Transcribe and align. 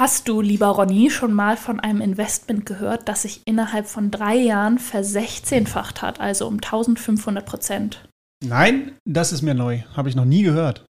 Hast 0.00 0.28
du, 0.28 0.40
lieber 0.40 0.68
Ronny, 0.68 1.10
schon 1.10 1.34
mal 1.34 1.58
von 1.58 1.78
einem 1.78 2.00
Investment 2.00 2.64
gehört, 2.64 3.06
das 3.06 3.20
sich 3.20 3.42
innerhalb 3.44 3.86
von 3.86 4.10
drei 4.10 4.34
Jahren 4.34 4.78
versechzehnfacht 4.78 6.00
hat, 6.00 6.20
also 6.20 6.46
um 6.46 6.54
1500 6.54 7.44
Prozent? 7.44 8.08
Nein, 8.42 8.92
das 9.04 9.30
ist 9.30 9.42
mir 9.42 9.52
neu. 9.52 9.82
Habe 9.94 10.08
ich 10.08 10.16
noch 10.16 10.24
nie 10.24 10.40
gehört. 10.40 10.86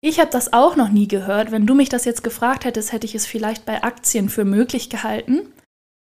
Ich 0.00 0.18
habe 0.18 0.32
das 0.32 0.52
auch 0.52 0.74
noch 0.74 0.88
nie 0.88 1.06
gehört. 1.06 1.52
Wenn 1.52 1.64
du 1.64 1.76
mich 1.76 1.90
das 1.90 2.04
jetzt 2.04 2.24
gefragt 2.24 2.64
hättest, 2.64 2.90
hätte 2.90 3.06
ich 3.06 3.14
es 3.14 3.24
vielleicht 3.24 3.66
bei 3.66 3.84
Aktien 3.84 4.28
für 4.28 4.44
möglich 4.44 4.90
gehalten. 4.90 5.42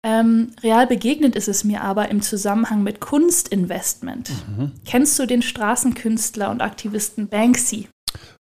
Ähm, 0.02 0.54
real 0.62 0.86
begegnet 0.86 1.36
ist 1.36 1.48
es 1.48 1.62
mir 1.62 1.82
aber 1.82 2.08
im 2.08 2.22
Zusammenhang 2.22 2.82
mit 2.82 3.00
Kunstinvestment. 3.00 4.30
Mhm. 4.48 4.72
Kennst 4.86 5.18
du 5.18 5.26
den 5.26 5.42
Straßenkünstler 5.42 6.50
und 6.50 6.62
Aktivisten 6.62 7.28
Banksy? 7.28 7.90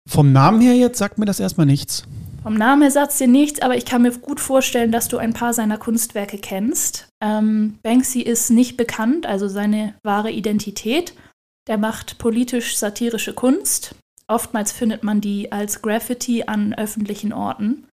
Vom 0.09 0.31
Namen 0.31 0.61
her 0.61 0.73
jetzt 0.73 0.97
sagt 0.97 1.19
mir 1.19 1.25
das 1.25 1.39
erstmal 1.39 1.67
nichts. 1.67 2.07
Vom 2.43 2.55
Namen 2.55 2.81
her 2.81 2.91
sagt 2.91 3.13
es 3.13 3.17
dir 3.19 3.27
nichts, 3.27 3.61
aber 3.61 3.77
ich 3.77 3.85
kann 3.85 4.01
mir 4.01 4.11
gut 4.11 4.41
vorstellen, 4.41 4.91
dass 4.91 5.07
du 5.07 5.17
ein 5.17 5.33
paar 5.33 5.53
seiner 5.53 5.77
Kunstwerke 5.77 6.37
kennst. 6.37 7.07
Ähm, 7.21 7.79
Banksy 7.83 8.19
ist 8.19 8.49
nicht 8.49 8.75
bekannt, 8.75 9.25
also 9.25 9.47
seine 9.47 9.95
wahre 10.03 10.29
Identität. 10.29 11.13
Der 11.67 11.77
macht 11.77 12.17
politisch-satirische 12.17 13.33
Kunst. 13.33 13.95
Oftmals 14.27 14.73
findet 14.73 15.03
man 15.03 15.21
die 15.21 15.53
als 15.53 15.81
Graffiti 15.81 16.43
an 16.43 16.73
öffentlichen 16.73 17.31
Orten. 17.31 17.87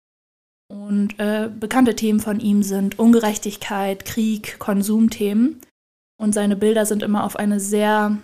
Und 0.70 1.20
äh, 1.20 1.50
bekannte 1.54 1.96
Themen 1.96 2.22
von 2.22 2.40
ihm 2.40 2.64
sind 2.64 3.00
Ungerechtigkeit, 3.00 4.06
Krieg, 4.06 4.60
Konsumthemen. 4.60 5.60
Und 6.22 6.34
seine 6.34 6.56
Bilder 6.56 6.86
sind 6.86 7.04
immer 7.04 7.26
auf 7.26 7.36
eine 7.36 7.60
sehr, 7.60 8.18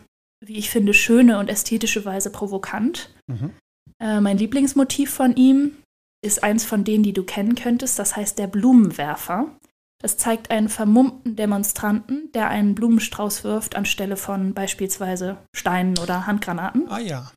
wie 0.44 0.58
ich 0.58 0.69
finde, 0.69 0.94
schöne 0.94 1.38
und 1.39 1.49
ästhetische 1.49 2.05
Weise 2.05 2.30
provokant. 2.30 3.13
Mhm. 3.27 3.52
Äh, 3.99 4.21
mein 4.21 4.38
Lieblingsmotiv 4.38 5.11
von 5.11 5.35
ihm 5.35 5.73
ist 6.23 6.43
eins 6.43 6.65
von 6.65 6.83
denen, 6.83 7.03
die 7.03 7.13
du 7.13 7.23
kennen 7.23 7.55
könntest. 7.55 7.99
Das 7.99 8.15
heißt 8.15 8.39
der 8.39 8.47
Blumenwerfer. 8.47 9.47
Das 10.01 10.17
zeigt 10.17 10.51
einen 10.51 10.67
vermummten 10.67 11.35
Demonstranten, 11.35 12.30
der 12.33 12.49
einen 12.49 12.75
Blumenstrauß 12.75 13.43
wirft 13.43 13.75
anstelle 13.75 14.17
von 14.17 14.53
beispielsweise 14.53 15.38
Steinen 15.55 15.97
oder 15.97 16.27
Handgranaten. 16.27 16.89
Ah 16.89 16.99
ja, 16.99 17.31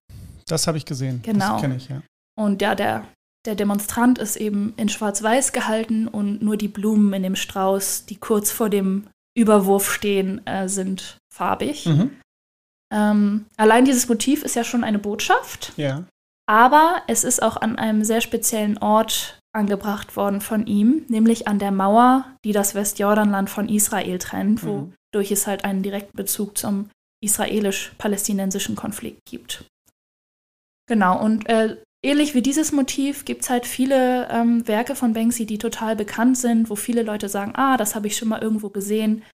das 0.47 0.67
habe 0.67 0.79
ich 0.79 0.85
gesehen. 0.85 1.21
Genau. 1.23 1.53
Das 1.53 1.61
kenne 1.61 1.77
ich, 1.77 1.89
ja. 1.89 2.03
Und 2.37 2.61
ja, 2.61 2.75
der 2.75 3.07
der 3.47 3.55
Demonstrant 3.55 4.19
ist 4.19 4.37
eben 4.37 4.75
in 4.77 4.89
Schwarz-Weiß 4.89 5.53
gehalten 5.53 6.09
und 6.09 6.43
nur 6.43 6.57
die 6.57 6.69
Blumen 6.69 7.13
in 7.13 7.23
dem 7.23 7.37
Strauß, 7.37 8.05
die 8.07 8.17
kurz 8.17 8.51
vor 8.51 8.69
dem 8.69 9.07
Überwurf 9.37 9.93
stehen, 9.93 10.45
äh, 10.47 10.69
sind 10.69 11.19
farbig. 11.33 11.87
Mhm. 11.87 12.11
Ähm, 12.93 13.47
allein 13.57 13.85
dieses 13.85 14.09
Motiv 14.09 14.43
ist 14.43 14.57
ja 14.57 14.65
schon 14.65 14.85
eine 14.85 14.99
Botschaft. 14.99 15.73
Ja. 15.77 16.05
Aber 16.49 17.03
es 17.09 17.25
ist 17.25 17.43
auch 17.43 17.57
an 17.57 17.77
einem 17.77 18.05
sehr 18.05 18.21
speziellen 18.21 18.79
Ort 18.79 19.39
angebracht 19.53 20.17
worden 20.17 20.41
von 20.41 20.67
ihm, 20.67 21.05
nämlich 21.09 21.49
an 21.49 21.59
der 21.59 21.73
Mauer, 21.73 22.27
die 22.45 22.53
das 22.53 22.75
Westjordanland 22.75 23.51
von 23.51 23.69
Israel 23.69 24.19
trennt, 24.19 24.63
mhm. 24.63 24.93
wodurch 25.13 25.33
es 25.33 25.47
halt 25.47 25.65
einen 25.65 25.83
direkten 25.83 26.17
Bezug 26.17 26.57
zum 26.57 26.91
israelisch-palästinensischen 27.25 28.77
Konflikt 28.77 29.21
gibt. 29.29 29.65
Genau, 30.89 31.21
und 31.21 31.49
äh, 31.49 31.77
ähnlich 32.05 32.35
wie 32.35 32.43
dieses 32.43 32.71
Motiv 32.71 33.25
gibt 33.25 33.43
es 33.43 33.51
halt 33.51 33.67
viele 33.67 34.29
ähm, 34.31 34.69
Werke 34.69 34.95
von 34.95 35.15
Banksy, 35.15 35.47
die 35.47 35.59
total 35.59 35.97
bekannt 35.97 36.39
sind, 36.39 36.71
wo 36.71 36.77
viele 36.77 37.03
Leute 37.03 37.29
sagen, 37.29 37.53
ah, 37.57 37.77
das 37.77 37.95
habe 37.95 38.07
ich 38.07 38.17
schon 38.17 38.29
mal 38.29 38.43
irgendwo 38.43 38.69
gesehen, 38.69 39.25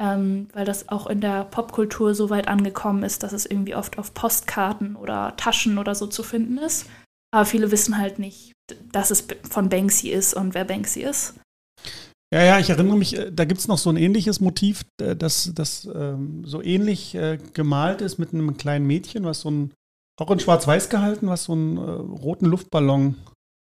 ähm, 0.00 0.48
weil 0.52 0.64
das 0.64 0.88
auch 0.88 1.06
in 1.06 1.20
der 1.20 1.44
Popkultur 1.44 2.14
so 2.14 2.30
weit 2.30 2.48
angekommen 2.48 3.02
ist, 3.02 3.22
dass 3.22 3.32
es 3.32 3.46
irgendwie 3.46 3.74
oft 3.74 3.98
auf 3.98 4.14
Postkarten 4.14 4.96
oder 4.96 5.36
Taschen 5.36 5.78
oder 5.78 5.94
so 5.94 6.06
zu 6.06 6.22
finden 6.22 6.58
ist. 6.58 6.86
Aber 7.32 7.44
viele 7.44 7.70
wissen 7.70 7.98
halt 7.98 8.18
nicht, 8.18 8.52
dass 8.92 9.10
es 9.10 9.26
von 9.48 9.68
Banksy 9.68 10.10
ist 10.10 10.34
und 10.34 10.54
wer 10.54 10.64
Banksy 10.64 11.02
ist. 11.02 11.34
Ja, 12.32 12.42
ja, 12.42 12.58
ich 12.58 12.68
erinnere 12.68 12.96
mich, 12.96 13.16
äh, 13.16 13.32
da 13.32 13.44
gibt 13.44 13.60
es 13.60 13.68
noch 13.68 13.78
so 13.78 13.90
ein 13.90 13.96
ähnliches 13.96 14.40
Motiv, 14.40 14.84
das, 14.98 15.50
das 15.54 15.88
ähm, 15.94 16.44
so 16.44 16.62
ähnlich 16.62 17.14
äh, 17.14 17.38
gemalt 17.54 18.02
ist 18.02 18.18
mit 18.18 18.34
einem 18.34 18.56
kleinen 18.56 18.86
Mädchen, 18.86 19.24
was 19.24 19.40
so 19.40 19.50
ein 19.50 19.72
auch 20.20 20.30
in 20.30 20.40
Schwarz-Weiß 20.40 20.88
gehalten, 20.88 21.28
was 21.28 21.44
so 21.44 21.52
einen 21.52 21.76
äh, 21.76 21.80
roten 21.80 22.46
Luftballon 22.46 23.16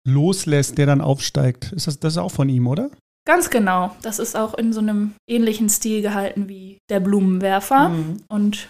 loslässt, 0.07 0.79
der 0.79 0.87
dann 0.87 1.01
aufsteigt. 1.01 1.73
Ist 1.73 1.89
das, 1.89 1.99
das 1.99 2.15
ist 2.15 2.19
auch 2.19 2.31
von 2.31 2.49
ihm, 2.49 2.67
oder? 2.67 2.91
Ganz 3.27 3.51
genau. 3.51 3.95
Das 4.03 4.19
ist 4.19 4.37
auch 4.37 4.55
in 4.55 4.73
so 4.73 4.81
einem 4.81 5.15
ähnlichen 5.29 5.69
Stil 5.69 6.01
gehalten 6.01 6.49
wie 6.49 6.79
der 6.89 7.01
Blumenwerfer. 7.01 7.91
Mhm. 7.91 8.23
Und 8.29 8.69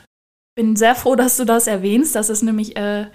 bin 0.57 0.75
sehr 0.75 0.95
froh, 0.95 1.15
dass 1.15 1.37
du 1.37 1.45
das 1.45 1.67
erwähnst. 1.67 2.15
Das 2.15 2.31
ist 2.31 2.43
nämlich 2.43 2.77
äh, 2.77 3.07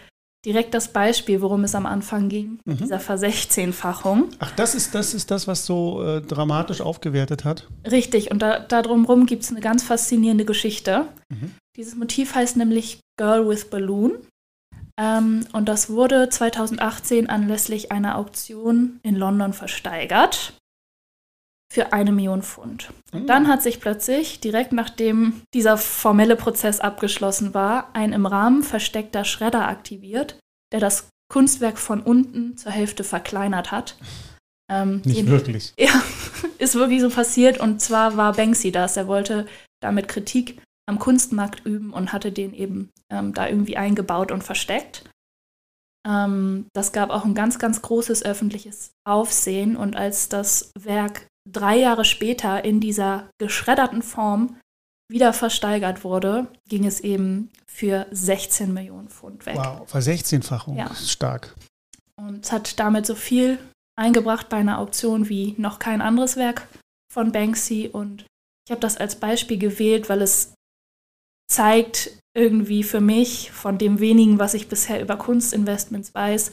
direkt 0.45 0.75
das 0.75 0.93
Beispiel, 0.93 1.41
worum 1.41 1.63
es 1.63 1.73
am 1.73 1.87
Anfang 1.87 2.29
ging, 2.29 2.59
mhm. 2.65 2.77
dieser 2.77 2.99
Versechzehnfachung. 2.99 4.29
Ach, 4.37 4.51
das 4.51 4.75
ist 4.75 4.93
das, 4.93 5.15
ist 5.15 5.31
das 5.31 5.47
was 5.47 5.65
so 5.65 6.03
äh, 6.03 6.21
dramatisch 6.21 6.81
aufgewertet 6.81 7.43
hat? 7.43 7.67
Richtig. 7.89 8.29
Und 8.29 8.43
da, 8.43 8.59
da 8.59 8.83
drumherum 8.83 9.25
gibt 9.25 9.43
es 9.43 9.49
eine 9.49 9.61
ganz 9.61 9.81
faszinierende 9.83 10.45
Geschichte. 10.45 11.07
Mhm. 11.29 11.55
Dieses 11.75 11.95
Motiv 11.95 12.35
heißt 12.35 12.57
nämlich 12.57 12.99
Girl 13.17 13.47
with 13.49 13.65
Balloon. 13.71 14.13
Ähm, 14.99 15.47
und 15.53 15.67
das 15.67 15.89
wurde 15.89 16.29
2018 16.29 17.29
anlässlich 17.31 17.91
einer 17.91 18.17
Auktion 18.17 18.99
in 19.01 19.15
London 19.15 19.53
versteigert 19.53 20.53
für 21.71 21.93
eine 21.93 22.11
Million 22.11 22.43
Pfund. 22.43 22.91
Und 23.13 23.27
dann 23.27 23.47
hat 23.47 23.63
sich 23.63 23.79
plötzlich, 23.79 24.41
direkt 24.41 24.73
nachdem 24.73 25.41
dieser 25.53 25.77
formelle 25.77 26.35
Prozess 26.35 26.81
abgeschlossen 26.81 27.53
war, 27.53 27.95
ein 27.95 28.11
im 28.11 28.25
Rahmen 28.25 28.61
versteckter 28.61 29.23
Schredder 29.23 29.69
aktiviert, 29.69 30.37
der 30.73 30.81
das 30.81 31.07
Kunstwerk 31.31 31.77
von 31.77 32.01
unten 32.01 32.57
zur 32.57 32.73
Hälfte 32.73 33.05
verkleinert 33.05 33.71
hat. 33.71 33.95
Ähm, 34.69 35.01
Nicht 35.05 35.27
wirklich. 35.27 35.73
Ja, 35.79 36.03
ist 36.57 36.75
wirklich 36.75 36.99
so 36.99 37.09
passiert. 37.09 37.57
Und 37.57 37.79
zwar 37.79 38.17
war 38.17 38.33
Banksy 38.33 38.73
das. 38.73 38.97
Er 38.97 39.07
wollte 39.07 39.47
damit 39.81 40.09
Kritik 40.09 40.61
am 40.89 40.99
Kunstmarkt 40.99 41.65
üben 41.65 41.93
und 41.93 42.11
hatte 42.11 42.33
den 42.33 42.53
eben 42.53 42.89
ähm, 43.09 43.33
da 43.33 43.47
irgendwie 43.47 43.77
eingebaut 43.77 44.33
und 44.33 44.43
versteckt. 44.43 45.09
Ähm, 46.05 46.65
das 46.73 46.91
gab 46.91 47.11
auch 47.11 47.23
ein 47.23 47.35
ganz, 47.35 47.59
ganz 47.59 47.81
großes 47.81 48.25
öffentliches 48.25 48.91
Aufsehen 49.07 49.77
und 49.77 49.95
als 49.95 50.27
das 50.27 50.73
Werk 50.77 51.27
drei 51.49 51.77
Jahre 51.77 52.05
später 52.05 52.63
in 52.63 52.79
dieser 52.79 53.29
geschredderten 53.39 54.01
Form 54.01 54.57
wieder 55.09 55.33
versteigert 55.33 56.03
wurde, 56.03 56.47
ging 56.69 56.85
es 56.85 57.01
eben 57.01 57.49
für 57.67 58.07
16 58.11 58.73
Millionen 58.73 59.09
Pfund 59.09 59.45
weg. 59.45 59.57
Wow, 59.57 59.89
Versechzehnfachung, 59.89 60.77
ja. 60.77 60.93
stark. 60.95 61.53
Und 62.15 62.45
es 62.45 62.51
hat 62.51 62.79
damit 62.79 63.05
so 63.05 63.15
viel 63.15 63.59
eingebracht 63.97 64.49
bei 64.49 64.57
einer 64.57 64.79
Auktion 64.79 65.27
wie 65.27 65.55
noch 65.57 65.79
kein 65.79 66.01
anderes 66.01 66.37
Werk 66.37 66.67
von 67.11 67.31
Banksy. 67.31 67.89
Und 67.91 68.25
ich 68.65 68.71
habe 68.71 68.81
das 68.81 68.97
als 68.97 69.17
Beispiel 69.17 69.57
gewählt, 69.57 70.07
weil 70.07 70.21
es 70.21 70.53
zeigt 71.49 72.17
irgendwie 72.33 72.83
für 72.83 73.01
mich, 73.01 73.51
von 73.51 73.77
dem 73.77 73.99
wenigen, 73.99 74.39
was 74.39 74.53
ich 74.53 74.69
bisher 74.69 75.01
über 75.01 75.17
Kunstinvestments 75.17 76.15
weiß, 76.15 76.51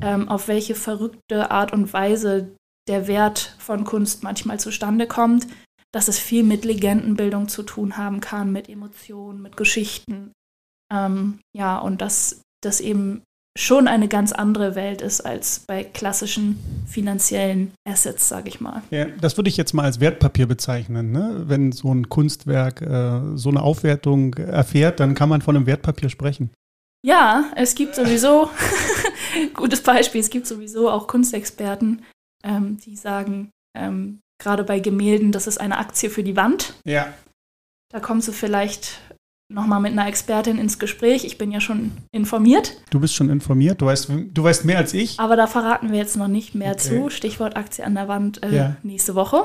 ähm, 0.00 0.28
auf 0.28 0.48
welche 0.48 0.74
verrückte 0.74 1.52
Art 1.52 1.72
und 1.72 1.92
Weise 1.92 2.56
der 2.88 3.06
Wert 3.06 3.54
von 3.58 3.84
Kunst 3.84 4.22
manchmal 4.22 4.58
zustande 4.58 5.06
kommt, 5.06 5.46
dass 5.92 6.08
es 6.08 6.18
viel 6.18 6.42
mit 6.42 6.64
Legendenbildung 6.64 7.48
zu 7.48 7.62
tun 7.62 7.96
haben 7.96 8.20
kann, 8.20 8.50
mit 8.50 8.68
Emotionen, 8.68 9.42
mit 9.42 9.56
Geschichten. 9.56 10.32
Ähm, 10.92 11.38
ja, 11.56 11.78
und 11.78 12.00
dass 12.00 12.40
das 12.62 12.80
eben 12.80 13.22
schon 13.58 13.86
eine 13.86 14.08
ganz 14.08 14.32
andere 14.32 14.74
Welt 14.74 15.02
ist 15.02 15.20
als 15.20 15.60
bei 15.60 15.84
klassischen 15.84 16.58
finanziellen 16.86 17.72
Assets, 17.86 18.28
sage 18.28 18.48
ich 18.48 18.60
mal. 18.60 18.82
Ja, 18.90 19.06
das 19.20 19.36
würde 19.36 19.50
ich 19.50 19.58
jetzt 19.58 19.74
mal 19.74 19.84
als 19.84 20.00
Wertpapier 20.00 20.46
bezeichnen. 20.46 21.12
Ne? 21.12 21.44
Wenn 21.46 21.72
so 21.72 21.92
ein 21.92 22.08
Kunstwerk 22.08 22.80
äh, 22.80 23.36
so 23.36 23.50
eine 23.50 23.62
Aufwertung 23.62 24.34
erfährt, 24.34 25.00
dann 25.00 25.14
kann 25.14 25.28
man 25.28 25.42
von 25.42 25.54
einem 25.54 25.66
Wertpapier 25.66 26.08
sprechen. 26.08 26.50
Ja, 27.04 27.50
es 27.56 27.74
gibt 27.74 27.94
sowieso, 27.94 28.48
gutes 29.54 29.82
Beispiel, 29.82 30.20
es 30.20 30.30
gibt 30.30 30.46
sowieso 30.46 30.88
auch 30.88 31.08
Kunstexperten, 31.08 32.02
ähm, 32.42 32.78
die 32.78 32.96
sagen, 32.96 33.50
ähm, 33.76 34.20
gerade 34.38 34.64
bei 34.64 34.80
Gemälden, 34.80 35.32
das 35.32 35.46
ist 35.46 35.58
eine 35.58 35.78
Aktie 35.78 36.10
für 36.10 36.22
die 36.22 36.36
Wand. 36.36 36.74
Ja. 36.84 37.12
Da 37.92 38.00
kommst 38.00 38.28
du 38.28 38.32
vielleicht 38.32 39.00
nochmal 39.52 39.80
mit 39.80 39.92
einer 39.92 40.06
Expertin 40.06 40.58
ins 40.58 40.78
Gespräch. 40.78 41.24
Ich 41.24 41.38
bin 41.38 41.52
ja 41.52 41.60
schon 41.60 41.92
informiert. 42.10 42.80
Du 42.90 43.00
bist 43.00 43.14
schon 43.14 43.30
informiert, 43.30 43.80
du 43.80 43.86
weißt, 43.86 44.10
du 44.32 44.42
weißt 44.42 44.64
mehr 44.64 44.78
als 44.78 44.94
ich. 44.94 45.20
Aber 45.20 45.36
da 45.36 45.46
verraten 45.46 45.92
wir 45.92 45.98
jetzt 45.98 46.16
noch 46.16 46.28
nicht 46.28 46.54
mehr 46.54 46.72
okay. 46.72 46.80
zu. 46.80 47.10
Stichwort 47.10 47.56
Aktie 47.56 47.84
an 47.84 47.94
der 47.94 48.08
Wand 48.08 48.42
äh, 48.42 48.54
ja. 48.54 48.76
nächste 48.82 49.14
Woche. 49.14 49.44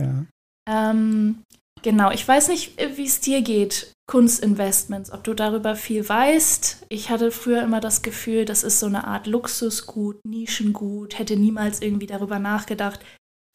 Ja. 0.00 0.24
Ähm, 0.68 1.42
genau, 1.82 2.10
ich 2.10 2.26
weiß 2.26 2.48
nicht, 2.48 2.78
wie 2.96 3.06
es 3.06 3.20
dir 3.20 3.42
geht, 3.42 3.92
Kunstinvestments, 4.08 5.12
ob 5.12 5.22
du 5.22 5.34
darüber 5.34 5.76
viel 5.76 6.08
weißt. 6.08 6.86
Ich 6.88 7.10
hatte 7.10 7.30
früher 7.30 7.62
immer 7.62 7.80
das 7.80 8.02
Gefühl, 8.02 8.46
das 8.46 8.64
ist 8.64 8.80
so 8.80 8.86
eine 8.86 9.06
Art 9.06 9.26
Luxusgut, 9.26 10.24
Nischengut, 10.24 11.18
hätte 11.18 11.36
niemals 11.36 11.82
irgendwie 11.82 12.06
darüber 12.06 12.38
nachgedacht, 12.38 13.00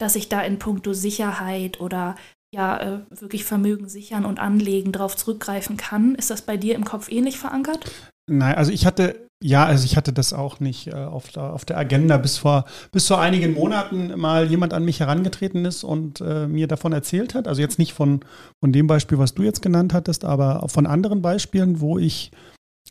dass 0.00 0.14
ich 0.14 0.28
da 0.28 0.40
in 0.42 0.60
puncto 0.60 0.92
Sicherheit 0.92 1.80
oder 1.80 2.14
ja 2.54 2.78
äh, 2.80 3.00
wirklich 3.10 3.44
Vermögen 3.44 3.88
sichern 3.88 4.24
und 4.24 4.38
anlegen, 4.38 4.92
darauf 4.92 5.16
zurückgreifen 5.16 5.76
kann. 5.76 6.14
Ist 6.14 6.30
das 6.30 6.42
bei 6.42 6.56
dir 6.56 6.76
im 6.76 6.84
Kopf 6.84 7.10
ähnlich 7.10 7.38
verankert? 7.38 7.90
Nein, 8.26 8.54
also 8.54 8.72
ich 8.72 8.86
hatte, 8.86 9.28
ja, 9.42 9.66
also 9.66 9.84
ich 9.84 9.96
hatte 9.96 10.12
das 10.12 10.32
auch 10.32 10.58
nicht 10.60 10.86
äh, 10.86 10.94
auf, 10.94 11.30
der, 11.30 11.52
auf 11.52 11.64
der 11.64 11.76
Agenda, 11.76 12.16
bis 12.16 12.38
vor, 12.38 12.64
bis 12.90 13.06
vor 13.06 13.20
einigen 13.20 13.52
Monaten 13.52 14.18
mal 14.18 14.48
jemand 14.48 14.72
an 14.72 14.84
mich 14.84 15.00
herangetreten 15.00 15.64
ist 15.66 15.84
und 15.84 16.20
äh, 16.20 16.46
mir 16.46 16.66
davon 16.66 16.92
erzählt 16.92 17.34
hat. 17.34 17.46
Also 17.46 17.60
jetzt 17.60 17.78
nicht 17.78 17.92
von, 17.92 18.20
von 18.60 18.72
dem 18.72 18.86
Beispiel, 18.86 19.18
was 19.18 19.34
du 19.34 19.42
jetzt 19.42 19.60
genannt 19.60 19.92
hattest, 19.92 20.24
aber 20.24 20.66
von 20.68 20.86
anderen 20.86 21.20
Beispielen, 21.20 21.80
wo 21.80 21.98
ich 21.98 22.30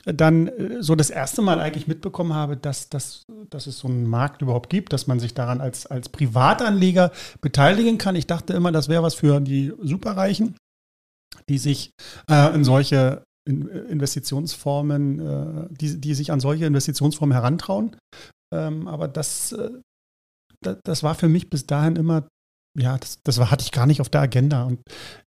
dann 0.06 0.47
äh, 0.47 0.83
so 0.83 0.95
das 0.95 1.09
erste 1.09 1.41
Mal 1.41 1.59
eigentlich 1.59 1.88
mitbekommen 1.88 2.33
habe, 2.33 2.57
dass, 2.57 2.89
dass, 2.89 3.24
dass 3.50 3.68
es 3.68 3.80
so 3.80 3.88
einen 3.88 4.07
Markt 4.07 4.41
überhaupt 4.41 4.69
gibt, 4.69 4.94
dass 4.94 5.07
man 5.07 5.19
sich 5.19 5.33
daran 5.33 5.62
als, 5.62 5.85
als 5.85 6.09
Privatanleger 6.09 7.12
beteiligen 7.41 7.97
kann. 7.97 8.15
Ich 8.15 8.27
dachte 8.27 8.53
immer, 8.53 8.71
das 8.71 8.89
wäre 8.89 9.03
was 9.03 9.15
für 9.15 9.39
die 9.39 9.74
Superreichen, 9.81 10.57
die 11.50 11.57
sich 11.57 11.91
äh, 12.30 12.53
in 12.53 12.63
solche 12.63 13.24
Investitionsformen, 13.45 15.19
äh, 15.19 15.68
die, 15.72 16.00
die 16.00 16.13
sich 16.13 16.31
an 16.31 16.40
solche 16.40 16.66
Investitionsformen 16.66 17.34
herantrauen. 17.34 17.95
Ähm, 18.54 18.88
aber 18.88 19.07
das, 19.07 19.51
äh, 19.51 19.72
das, 20.62 21.04
war 21.04 21.16
für 21.16 21.28
mich 21.28 21.50
bis 21.50 21.66
dahin 21.66 21.95
immer, 21.95 22.28
ja, 22.80 22.98
das, 22.98 23.19
das 23.24 23.38
war, 23.40 23.51
hatte 23.51 23.63
ich 23.63 23.72
gar 23.72 23.86
nicht 23.86 24.01
auf 24.01 24.10
der 24.10 24.22
Agenda. 24.22 24.63
Und 24.63 24.80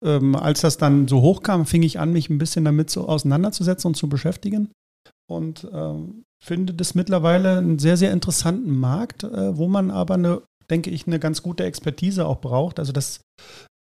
ähm, 0.03 0.35
als 0.35 0.61
das 0.61 0.77
dann 0.77 1.07
so 1.07 1.21
hochkam, 1.21 1.65
fing 1.65 1.83
ich 1.83 1.99
an, 1.99 2.11
mich 2.11 2.29
ein 2.29 2.37
bisschen 2.37 2.65
damit 2.65 2.89
so 2.89 3.07
auseinanderzusetzen 3.07 3.89
und 3.89 3.95
zu 3.95 4.07
beschäftigen. 4.07 4.71
Und 5.27 5.67
ähm, 5.73 6.23
finde 6.43 6.73
das 6.75 6.93
mittlerweile 6.93 7.57
einen 7.57 7.79
sehr, 7.79 7.97
sehr 7.97 8.13
interessanten 8.13 8.77
Markt, 8.77 9.23
äh, 9.23 9.57
wo 9.57 9.67
man 9.67 9.89
aber 9.89 10.13
eine, 10.13 10.41
denke 10.69 10.89
ich, 10.89 11.07
eine 11.07 11.19
ganz 11.19 11.43
gute 11.43 11.63
Expertise 11.63 12.25
auch 12.25 12.41
braucht. 12.41 12.79
Also 12.79 12.91
das 12.91 13.21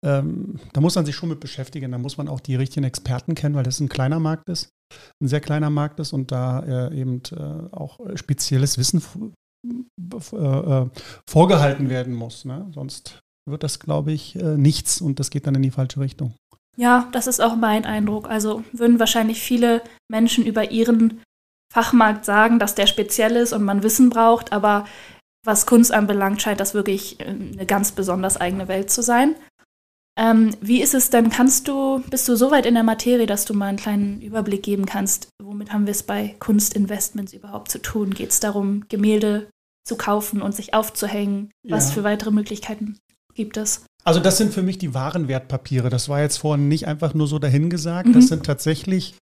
ähm, 0.04 0.60
da 0.72 0.80
muss 0.80 0.94
man 0.94 1.06
sich 1.06 1.16
schon 1.16 1.30
mit 1.30 1.40
beschäftigen. 1.40 1.92
Da 1.92 1.98
muss 1.98 2.18
man 2.18 2.28
auch 2.28 2.40
die 2.40 2.56
richtigen 2.56 2.84
Experten 2.84 3.34
kennen, 3.34 3.54
weil 3.54 3.64
das 3.64 3.80
ein 3.80 3.88
kleiner 3.88 4.20
Markt 4.20 4.48
ist, 4.48 4.68
ein 5.22 5.28
sehr 5.28 5.40
kleiner 5.40 5.70
Markt 5.70 5.98
ist 5.98 6.12
und 6.12 6.30
da 6.30 6.60
äh, 6.60 7.00
eben 7.00 7.22
äh, 7.32 7.74
auch 7.74 7.98
spezielles 8.14 8.76
Wissen 8.76 9.02
äh, 9.66 10.36
äh, 10.36 10.86
vorgehalten 11.28 11.88
werden 11.88 12.14
muss. 12.14 12.44
Ne? 12.44 12.70
Sonst 12.74 13.20
wird 13.48 13.62
das, 13.62 13.80
glaube 13.80 14.12
ich, 14.12 14.36
äh, 14.36 14.58
nichts 14.58 15.00
und 15.00 15.18
das 15.20 15.30
geht 15.30 15.46
dann 15.46 15.54
in 15.54 15.62
die 15.62 15.70
falsche 15.70 16.00
Richtung. 16.00 16.34
Ja, 16.76 17.08
das 17.12 17.26
ist 17.26 17.40
auch 17.40 17.56
mein 17.56 17.86
Eindruck. 17.86 18.28
Also 18.28 18.62
würden 18.72 18.98
wahrscheinlich 18.98 19.40
viele 19.40 19.80
Menschen 20.10 20.44
über 20.44 20.70
ihren 20.70 21.22
Fachmarkt 21.72 22.24
sagen, 22.24 22.58
dass 22.58 22.74
der 22.74 22.86
speziell 22.86 23.36
ist 23.36 23.52
und 23.52 23.64
man 23.64 23.82
Wissen 23.82 24.10
braucht, 24.10 24.52
aber 24.52 24.84
was 25.44 25.66
Kunst 25.66 25.92
anbelangt, 25.92 26.42
scheint 26.42 26.60
das 26.60 26.74
wirklich 26.74 27.20
äh, 27.20 27.24
eine 27.24 27.66
ganz 27.66 27.92
besonders 27.92 28.36
eigene 28.36 28.68
Welt 28.68 28.90
zu 28.90 29.02
sein. 29.02 29.36
Ähm, 30.16 30.54
wie 30.60 30.80
ist 30.80 30.94
es 30.94 31.10
denn? 31.10 31.30
Kannst 31.30 31.66
du, 31.66 32.00
bist 32.08 32.28
du 32.28 32.36
so 32.36 32.50
weit 32.50 32.66
in 32.66 32.74
der 32.74 32.84
Materie, 32.84 33.26
dass 33.26 33.44
du 33.44 33.54
mal 33.54 33.66
einen 33.66 33.78
kleinen 33.78 34.22
Überblick 34.22 34.62
geben 34.62 34.86
kannst? 34.86 35.28
Womit 35.42 35.72
haben 35.72 35.86
wir 35.86 35.90
es 35.90 36.04
bei 36.04 36.36
Kunstinvestments 36.38 37.32
überhaupt 37.32 37.70
zu 37.70 37.82
tun? 37.82 38.14
Geht 38.14 38.30
es 38.30 38.40
darum, 38.40 38.84
Gemälde 38.88 39.48
zu 39.84 39.96
kaufen 39.96 40.40
und 40.40 40.54
sich 40.54 40.72
aufzuhängen? 40.72 41.50
Ja. 41.64 41.76
Was 41.76 41.92
für 41.92 42.04
weitere 42.04 42.30
Möglichkeiten 42.30 42.96
gibt 43.34 43.56
es? 43.56 43.84
Also 44.04 44.20
das 44.20 44.36
sind 44.36 44.52
für 44.54 44.62
mich 44.62 44.78
die 44.78 44.94
wahren 44.94 45.28
Wertpapiere. 45.28 45.88
Das 45.88 46.08
war 46.08 46.20
jetzt 46.20 46.36
vorhin 46.36 46.68
nicht 46.68 46.86
einfach 46.86 47.14
nur 47.14 47.26
so 47.26 47.38
dahingesagt. 47.38 48.08
Mhm. 48.08 48.12
Das 48.12 48.28
sind 48.28 48.46
tatsächlich 48.46 49.16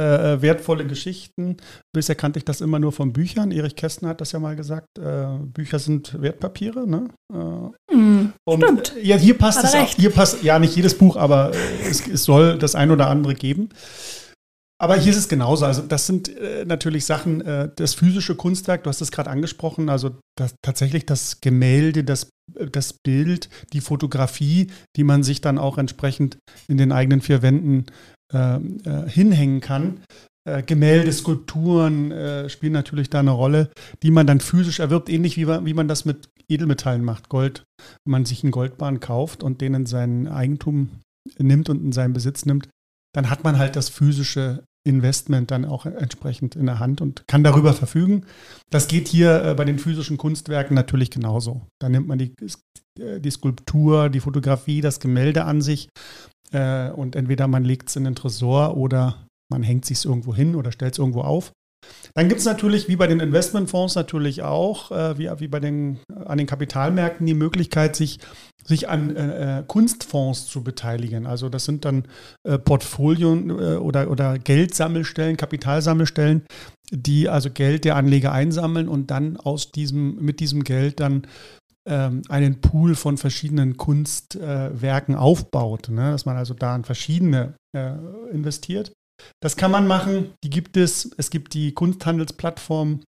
äh, 0.00 0.32
äh, 0.32 0.40
wertvolle 0.40 0.86
Geschichten. 0.86 1.58
Bisher 1.92 2.14
kannte 2.14 2.38
ich 2.38 2.46
das 2.46 2.62
immer 2.62 2.78
nur 2.78 2.90
von 2.90 3.12
Büchern. 3.12 3.52
Erich 3.52 3.76
Kästner 3.76 4.08
hat 4.08 4.22
das 4.22 4.32
ja 4.32 4.38
mal 4.38 4.56
gesagt. 4.56 4.86
Äh, 4.98 5.26
Bücher 5.42 5.78
sind 5.78 6.22
Wertpapiere. 6.22 6.88
Ne? 6.88 7.10
Äh, 7.30 7.94
mm, 7.94 8.32
und 8.44 8.62
stimmt. 8.62 8.94
Ja, 9.02 9.16
hier 9.16 9.36
passt 9.36 9.62
es 9.62 9.74
auch. 9.74 9.88
Hier 9.88 10.08
passt 10.08 10.42
ja 10.42 10.58
nicht 10.58 10.74
jedes 10.74 10.96
Buch, 10.96 11.16
aber 11.16 11.52
äh, 11.52 11.90
es, 11.90 12.08
es, 12.08 12.24
soll 12.24 12.56
das 12.56 12.74
ein 12.74 12.90
oder 12.90 13.08
andere 13.08 13.34
geben. 13.34 13.68
Aber 14.80 14.96
hier 14.96 15.12
ist 15.12 15.18
es 15.18 15.28
genauso. 15.28 15.66
Also 15.66 15.82
das 15.82 16.06
sind 16.06 16.34
äh, 16.34 16.64
natürlich 16.64 17.04
Sachen, 17.04 17.44
das 17.76 17.92
physische 17.92 18.36
Kunstwerk, 18.36 18.84
du 18.84 18.88
hast 18.88 19.02
es 19.02 19.10
gerade 19.10 19.28
angesprochen, 19.28 19.90
also 19.90 20.12
das, 20.38 20.54
tatsächlich 20.62 21.04
das 21.04 21.42
Gemälde, 21.42 22.04
das, 22.04 22.30
das 22.72 22.94
Bild, 23.04 23.50
die 23.74 23.82
Fotografie, 23.82 24.68
die 24.96 25.04
man 25.04 25.22
sich 25.22 25.42
dann 25.42 25.58
auch 25.58 25.76
entsprechend 25.76 26.38
in 26.68 26.78
den 26.78 26.90
eigenen 26.90 27.20
vier 27.20 27.42
Wänden 27.42 27.84
äh, 27.84 27.92
hinhängen 28.32 29.60
kann. 29.60 30.00
Äh, 30.44 30.62
Gemälde, 30.62 31.12
Skulpturen 31.12 32.12
äh, 32.12 32.48
spielen 32.48 32.72
natürlich 32.72 33.10
da 33.10 33.20
eine 33.20 33.30
Rolle, 33.30 33.70
die 34.02 34.10
man 34.10 34.26
dann 34.26 34.40
physisch 34.40 34.80
erwirbt, 34.80 35.10
ähnlich 35.10 35.36
wie, 35.36 35.46
wie 35.46 35.74
man 35.74 35.88
das 35.88 36.04
mit 36.04 36.30
Edelmetallen 36.48 37.04
macht. 37.04 37.28
Gold, 37.28 37.64
wenn 38.04 38.12
man 38.12 38.24
sich 38.24 38.42
einen 38.42 38.52
Goldbahn 38.52 39.00
kauft 39.00 39.42
und 39.42 39.60
den 39.60 39.74
in 39.74 39.86
sein 39.86 40.28
Eigentum 40.28 41.00
nimmt 41.38 41.68
und 41.68 41.84
in 41.84 41.92
seinen 41.92 42.14
Besitz 42.14 42.46
nimmt, 42.46 42.68
dann 43.14 43.28
hat 43.28 43.44
man 43.44 43.58
halt 43.58 43.76
das 43.76 43.88
physische 43.90 44.64
Investment 44.82 45.50
dann 45.50 45.66
auch 45.66 45.84
entsprechend 45.84 46.56
in 46.56 46.64
der 46.64 46.78
Hand 46.78 47.02
und 47.02 47.24
kann 47.26 47.44
darüber 47.44 47.74
verfügen. 47.74 48.24
Das 48.70 48.88
geht 48.88 49.08
hier 49.08 49.44
äh, 49.44 49.54
bei 49.54 49.66
den 49.66 49.78
physischen 49.78 50.16
Kunstwerken 50.16 50.74
natürlich 50.74 51.10
genauso. 51.10 51.66
Da 51.78 51.90
nimmt 51.90 52.08
man 52.08 52.18
die, 52.18 52.34
äh, 52.98 53.20
die 53.20 53.30
Skulptur, 53.30 54.08
die 54.08 54.20
Fotografie, 54.20 54.80
das 54.80 54.98
Gemälde 54.98 55.44
an 55.44 55.60
sich 55.60 55.90
äh, 56.52 56.90
und 56.90 57.16
entweder 57.16 57.48
man 57.48 57.64
legt 57.64 57.88
es 57.88 57.96
in 57.96 58.04
den 58.04 58.14
Tresor 58.14 58.76
oder 58.76 59.26
man 59.50 59.62
hängt 59.62 59.84
sich 59.84 60.04
irgendwo 60.04 60.34
hin 60.34 60.54
oder 60.54 60.72
stellt 60.72 60.92
es 60.92 60.98
irgendwo 60.98 61.22
auf. 61.22 61.52
Dann 62.14 62.28
gibt 62.28 62.40
es 62.40 62.46
natürlich, 62.46 62.88
wie 62.88 62.96
bei 62.96 63.06
den 63.06 63.20
Investmentfonds 63.20 63.94
natürlich 63.94 64.42
auch, 64.42 64.90
äh, 64.90 65.18
wie, 65.18 65.30
wie 65.38 65.48
bei 65.48 65.60
den, 65.60 65.98
an 66.26 66.38
den 66.38 66.46
Kapitalmärkten, 66.46 67.26
die 67.26 67.34
Möglichkeit, 67.34 67.96
sich, 67.96 68.18
sich 68.64 68.88
an 68.88 69.16
äh, 69.16 69.58
äh 69.60 69.64
Kunstfonds 69.66 70.46
zu 70.46 70.62
beteiligen. 70.62 71.26
Also 71.26 71.48
das 71.48 71.64
sind 71.64 71.84
dann 71.84 72.04
äh, 72.44 72.58
Portfolien 72.58 73.50
äh, 73.50 73.76
oder, 73.76 74.10
oder 74.10 74.38
Geldsammelstellen, 74.38 75.36
Kapitalsammelstellen, 75.36 76.44
die 76.90 77.28
also 77.28 77.50
Geld 77.50 77.84
der 77.84 77.96
Anleger 77.96 78.32
einsammeln 78.32 78.88
und 78.88 79.10
dann 79.10 79.36
aus 79.36 79.72
diesem, 79.72 80.16
mit 80.16 80.40
diesem 80.40 80.64
Geld 80.64 81.00
dann 81.00 81.26
ähm, 81.88 82.22
einen 82.28 82.60
Pool 82.60 82.94
von 82.94 83.16
verschiedenen 83.16 83.76
Kunstwerken 83.76 85.14
äh, 85.14 85.18
aufbaut, 85.18 85.88
ne? 85.88 86.12
dass 86.12 86.26
man 86.26 86.36
also 86.36 86.54
da 86.54 86.76
in 86.76 86.84
verschiedene 86.84 87.54
äh, 87.76 87.94
investiert. 88.30 88.92
Das 89.42 89.56
kann 89.56 89.70
man 89.70 89.86
machen, 89.86 90.32
die 90.44 90.50
gibt 90.50 90.76
es. 90.76 91.10
Es 91.16 91.30
gibt 91.30 91.54
die 91.54 91.72
Kunsthandelsplattform, 91.72 93.00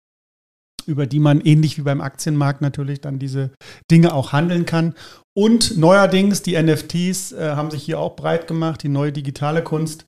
über 0.85 1.05
die 1.05 1.19
man 1.19 1.41
ähnlich 1.41 1.77
wie 1.77 1.83
beim 1.83 2.01
Aktienmarkt 2.01 2.61
natürlich 2.61 3.01
dann 3.01 3.19
diese 3.19 3.51
Dinge 3.89 4.13
auch 4.13 4.33
handeln 4.33 4.65
kann. 4.65 4.93
Und 5.37 5.77
neuerdings, 5.77 6.41
die 6.41 6.61
NFTs 6.61 7.31
äh, 7.31 7.51
haben 7.55 7.71
sich 7.71 7.83
hier 7.83 7.99
auch 7.99 8.15
breit 8.15 8.47
gemacht, 8.47 8.83
die 8.83 8.89
neue 8.89 9.11
digitale 9.11 9.63
Kunst. 9.63 10.05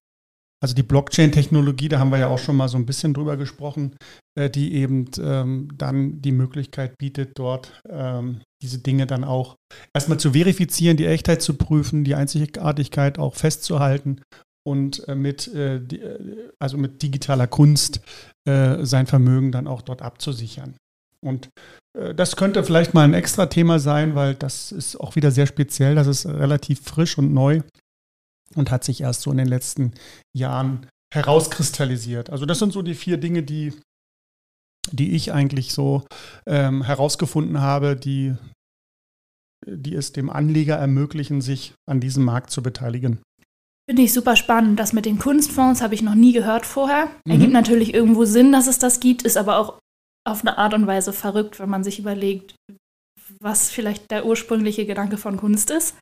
Also 0.63 0.75
die 0.75 0.83
Blockchain-Technologie, 0.83 1.89
da 1.89 1.99
haben 1.99 2.09
wir 2.09 2.19
ja 2.19 2.29
auch 2.29 2.39
schon 2.39 2.55
mal 2.55 2.69
so 2.69 2.77
ein 2.77 2.85
bisschen 2.85 3.13
drüber 3.13 3.35
gesprochen, 3.35 3.97
äh, 4.39 4.49
die 4.49 4.75
eben 4.75 5.09
ähm, 5.19 5.67
dann 5.77 6.21
die 6.21 6.31
Möglichkeit 6.31 6.97
bietet, 6.97 7.37
dort 7.37 7.81
ähm, 7.89 8.39
diese 8.61 8.77
Dinge 8.77 9.05
dann 9.05 9.25
auch 9.25 9.57
erstmal 9.93 10.21
zu 10.21 10.31
verifizieren, 10.31 10.95
die 10.95 11.05
Echtheit 11.05 11.41
zu 11.41 11.55
prüfen, 11.55 12.05
die 12.05 12.15
Einzigartigkeit 12.15 13.19
auch 13.19 13.35
festzuhalten 13.35 14.21
und 14.65 15.05
äh, 15.09 15.15
mit, 15.15 15.53
äh, 15.53 15.81
also 16.59 16.77
mit 16.77 17.01
digitaler 17.03 17.47
Kunst 17.47 17.99
sein 18.45 19.07
Vermögen 19.07 19.53
dann 19.53 19.67
auch 19.67 19.81
dort 19.81 20.01
abzusichern. 20.01 20.75
Und 21.25 21.47
das 21.93 22.35
könnte 22.35 22.61
vielleicht 22.65 22.93
mal 22.93 23.05
ein 23.05 23.13
extra 23.13 23.45
Thema 23.45 23.79
sein, 23.79 24.15
weil 24.15 24.35
das 24.35 24.73
ist 24.73 24.97
auch 24.97 25.15
wieder 25.15 25.31
sehr 25.31 25.45
speziell, 25.45 25.95
das 25.95 26.07
ist 26.07 26.25
relativ 26.25 26.81
frisch 26.81 27.17
und 27.17 27.33
neu 27.33 27.61
und 28.55 28.71
hat 28.71 28.83
sich 28.83 29.01
erst 29.01 29.21
so 29.21 29.31
in 29.31 29.37
den 29.37 29.47
letzten 29.47 29.93
Jahren 30.35 30.87
herauskristallisiert. 31.13 32.29
Also 32.29 32.45
das 32.45 32.59
sind 32.59 32.73
so 32.73 32.81
die 32.81 32.95
vier 32.95 33.17
Dinge, 33.17 33.43
die, 33.43 33.73
die 34.91 35.11
ich 35.15 35.31
eigentlich 35.31 35.73
so 35.73 36.03
ähm, 36.47 36.83
herausgefunden 36.83 37.61
habe, 37.61 37.95
die, 37.95 38.35
die 39.65 39.95
es 39.95 40.11
dem 40.11 40.29
Anleger 40.29 40.75
ermöglichen, 40.75 41.41
sich 41.41 41.73
an 41.89 41.99
diesem 41.99 42.23
Markt 42.23 42.49
zu 42.49 42.63
beteiligen. 42.63 43.19
Finde 43.89 44.03
ich 44.03 44.13
super 44.13 44.35
spannend. 44.35 44.79
Das 44.79 44.93
mit 44.93 45.05
den 45.05 45.19
Kunstfonds 45.19 45.81
habe 45.81 45.93
ich 45.93 46.01
noch 46.01 46.15
nie 46.15 46.31
gehört 46.31 46.65
vorher. 46.65 47.07
Mhm. 47.25 47.31
Ergibt 47.31 47.53
natürlich 47.53 47.93
irgendwo 47.93 48.25
Sinn, 48.25 48.51
dass 48.51 48.67
es 48.67 48.79
das 48.79 48.99
gibt, 48.99 49.23
ist 49.23 49.37
aber 49.37 49.57
auch 49.57 49.79
auf 50.25 50.41
eine 50.41 50.57
Art 50.57 50.73
und 50.73 50.87
Weise 50.87 51.11
verrückt, 51.11 51.59
wenn 51.59 51.69
man 51.69 51.83
sich 51.83 51.99
überlegt, 51.99 52.55
was 53.39 53.69
vielleicht 53.69 54.09
der 54.09 54.25
ursprüngliche 54.25 54.85
Gedanke 54.85 55.17
von 55.17 55.37
Kunst 55.37 55.69
ist. 55.69 55.97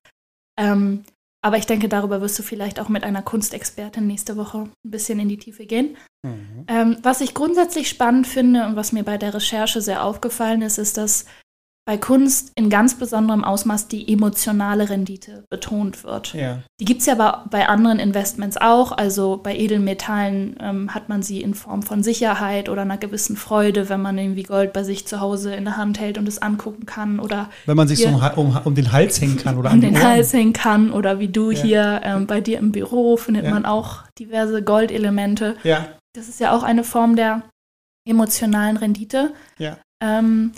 Ähm, 0.59 1.03
aber 1.41 1.57
ich 1.57 1.65
denke, 1.65 1.89
darüber 1.89 2.21
wirst 2.21 2.37
du 2.37 2.43
vielleicht 2.43 2.79
auch 2.79 2.89
mit 2.89 3.03
einer 3.03 3.23
Kunstexpertin 3.23 4.05
nächste 4.05 4.37
Woche 4.37 4.69
ein 4.85 4.91
bisschen 4.91 5.19
in 5.19 5.27
die 5.27 5.37
Tiefe 5.37 5.65
gehen. 5.65 5.97
Mhm. 6.23 6.65
Ähm, 6.67 6.97
was 7.01 7.21
ich 7.21 7.33
grundsätzlich 7.33 7.89
spannend 7.89 8.27
finde 8.27 8.65
und 8.67 8.75
was 8.75 8.91
mir 8.91 9.03
bei 9.03 9.17
der 9.17 9.33
Recherche 9.33 9.81
sehr 9.81 10.03
aufgefallen 10.03 10.61
ist, 10.61 10.77
ist, 10.77 10.97
dass 10.97 11.25
bei 11.91 11.97
Kunst 11.97 12.53
in 12.55 12.69
ganz 12.69 12.95
besonderem 12.95 13.43
Ausmaß 13.43 13.89
die 13.89 14.13
emotionale 14.13 14.89
Rendite 14.89 15.43
betont 15.49 16.05
wird. 16.05 16.33
Ja. 16.33 16.59
Die 16.79 16.85
gibt 16.85 17.01
es 17.01 17.07
ja 17.07 17.15
aber 17.15 17.43
bei 17.51 17.67
anderen 17.67 17.99
Investments 17.99 18.55
auch. 18.55 18.93
Also 18.93 19.41
bei 19.43 19.57
Edelmetallen 19.57 20.55
ähm, 20.61 20.95
hat 20.95 21.09
man 21.09 21.21
sie 21.21 21.41
in 21.41 21.53
Form 21.53 21.83
von 21.83 22.01
Sicherheit 22.01 22.69
oder 22.69 22.83
einer 22.83 22.95
gewissen 22.95 23.35
Freude, 23.35 23.89
wenn 23.89 24.01
man 24.01 24.17
irgendwie 24.17 24.43
Gold 24.43 24.71
bei 24.71 24.85
sich 24.85 25.05
zu 25.05 25.19
Hause 25.19 25.53
in 25.53 25.65
der 25.65 25.75
Hand 25.75 25.99
hält 25.99 26.17
und 26.17 26.29
es 26.29 26.41
angucken 26.41 26.85
kann. 26.85 27.19
Oder 27.19 27.49
wenn 27.65 27.75
man 27.75 27.89
sich 27.89 27.99
so 27.99 28.07
um, 28.07 28.21
um, 28.37 28.57
um, 28.63 28.73
den 28.73 28.93
Hals 28.93 29.19
hängen 29.19 29.35
kann 29.35 29.57
oder 29.57 29.73
um 29.73 29.81
den 29.81 29.93
Ohren. 29.93 30.01
Hals 30.03 30.31
hängen 30.31 30.53
kann. 30.53 30.93
Oder 30.93 31.19
wie 31.19 31.27
du 31.27 31.51
ja. 31.51 31.61
hier 31.61 32.01
ähm, 32.05 32.25
bei 32.25 32.39
dir 32.39 32.57
im 32.59 32.71
Büro 32.71 33.17
findet 33.17 33.43
ja. 33.43 33.51
man 33.51 33.65
auch 33.65 34.03
diverse 34.17 34.63
Goldelemente. 34.63 35.57
Ja. 35.63 35.87
das 36.15 36.29
ist 36.29 36.39
ja 36.39 36.55
auch 36.55 36.63
eine 36.63 36.85
Form 36.85 37.17
der 37.17 37.41
emotionalen 38.07 38.77
Rendite. 38.77 39.33
Ja. 39.57 39.77
Ähm, 40.01 40.53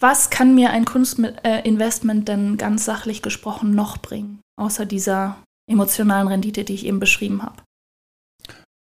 was 0.00 0.30
kann 0.30 0.54
mir 0.54 0.70
ein 0.70 0.84
Kunstinvestment 0.84 2.28
denn 2.28 2.56
ganz 2.56 2.84
sachlich 2.84 3.22
gesprochen 3.22 3.74
noch 3.74 3.98
bringen, 3.98 4.40
außer 4.56 4.86
dieser 4.86 5.36
emotionalen 5.70 6.28
Rendite, 6.28 6.64
die 6.64 6.74
ich 6.74 6.86
eben 6.86 6.98
beschrieben 6.98 7.42
habe? 7.42 7.62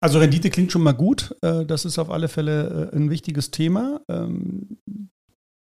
Also 0.01 0.21
Rendite 0.21 0.51
klingt 0.51 0.71
schon 0.71 0.83
mal 0.83 0.93
gut. 0.93 1.35
Äh, 1.43 1.65
das 1.65 1.85
ist 1.85 1.99
auf 1.99 2.11
alle 2.11 2.29
Fälle 2.29 2.91
äh, 2.93 2.97
ein 2.97 3.11
wichtiges 3.11 3.51
Thema. 3.51 4.01
Ähm, 4.09 4.79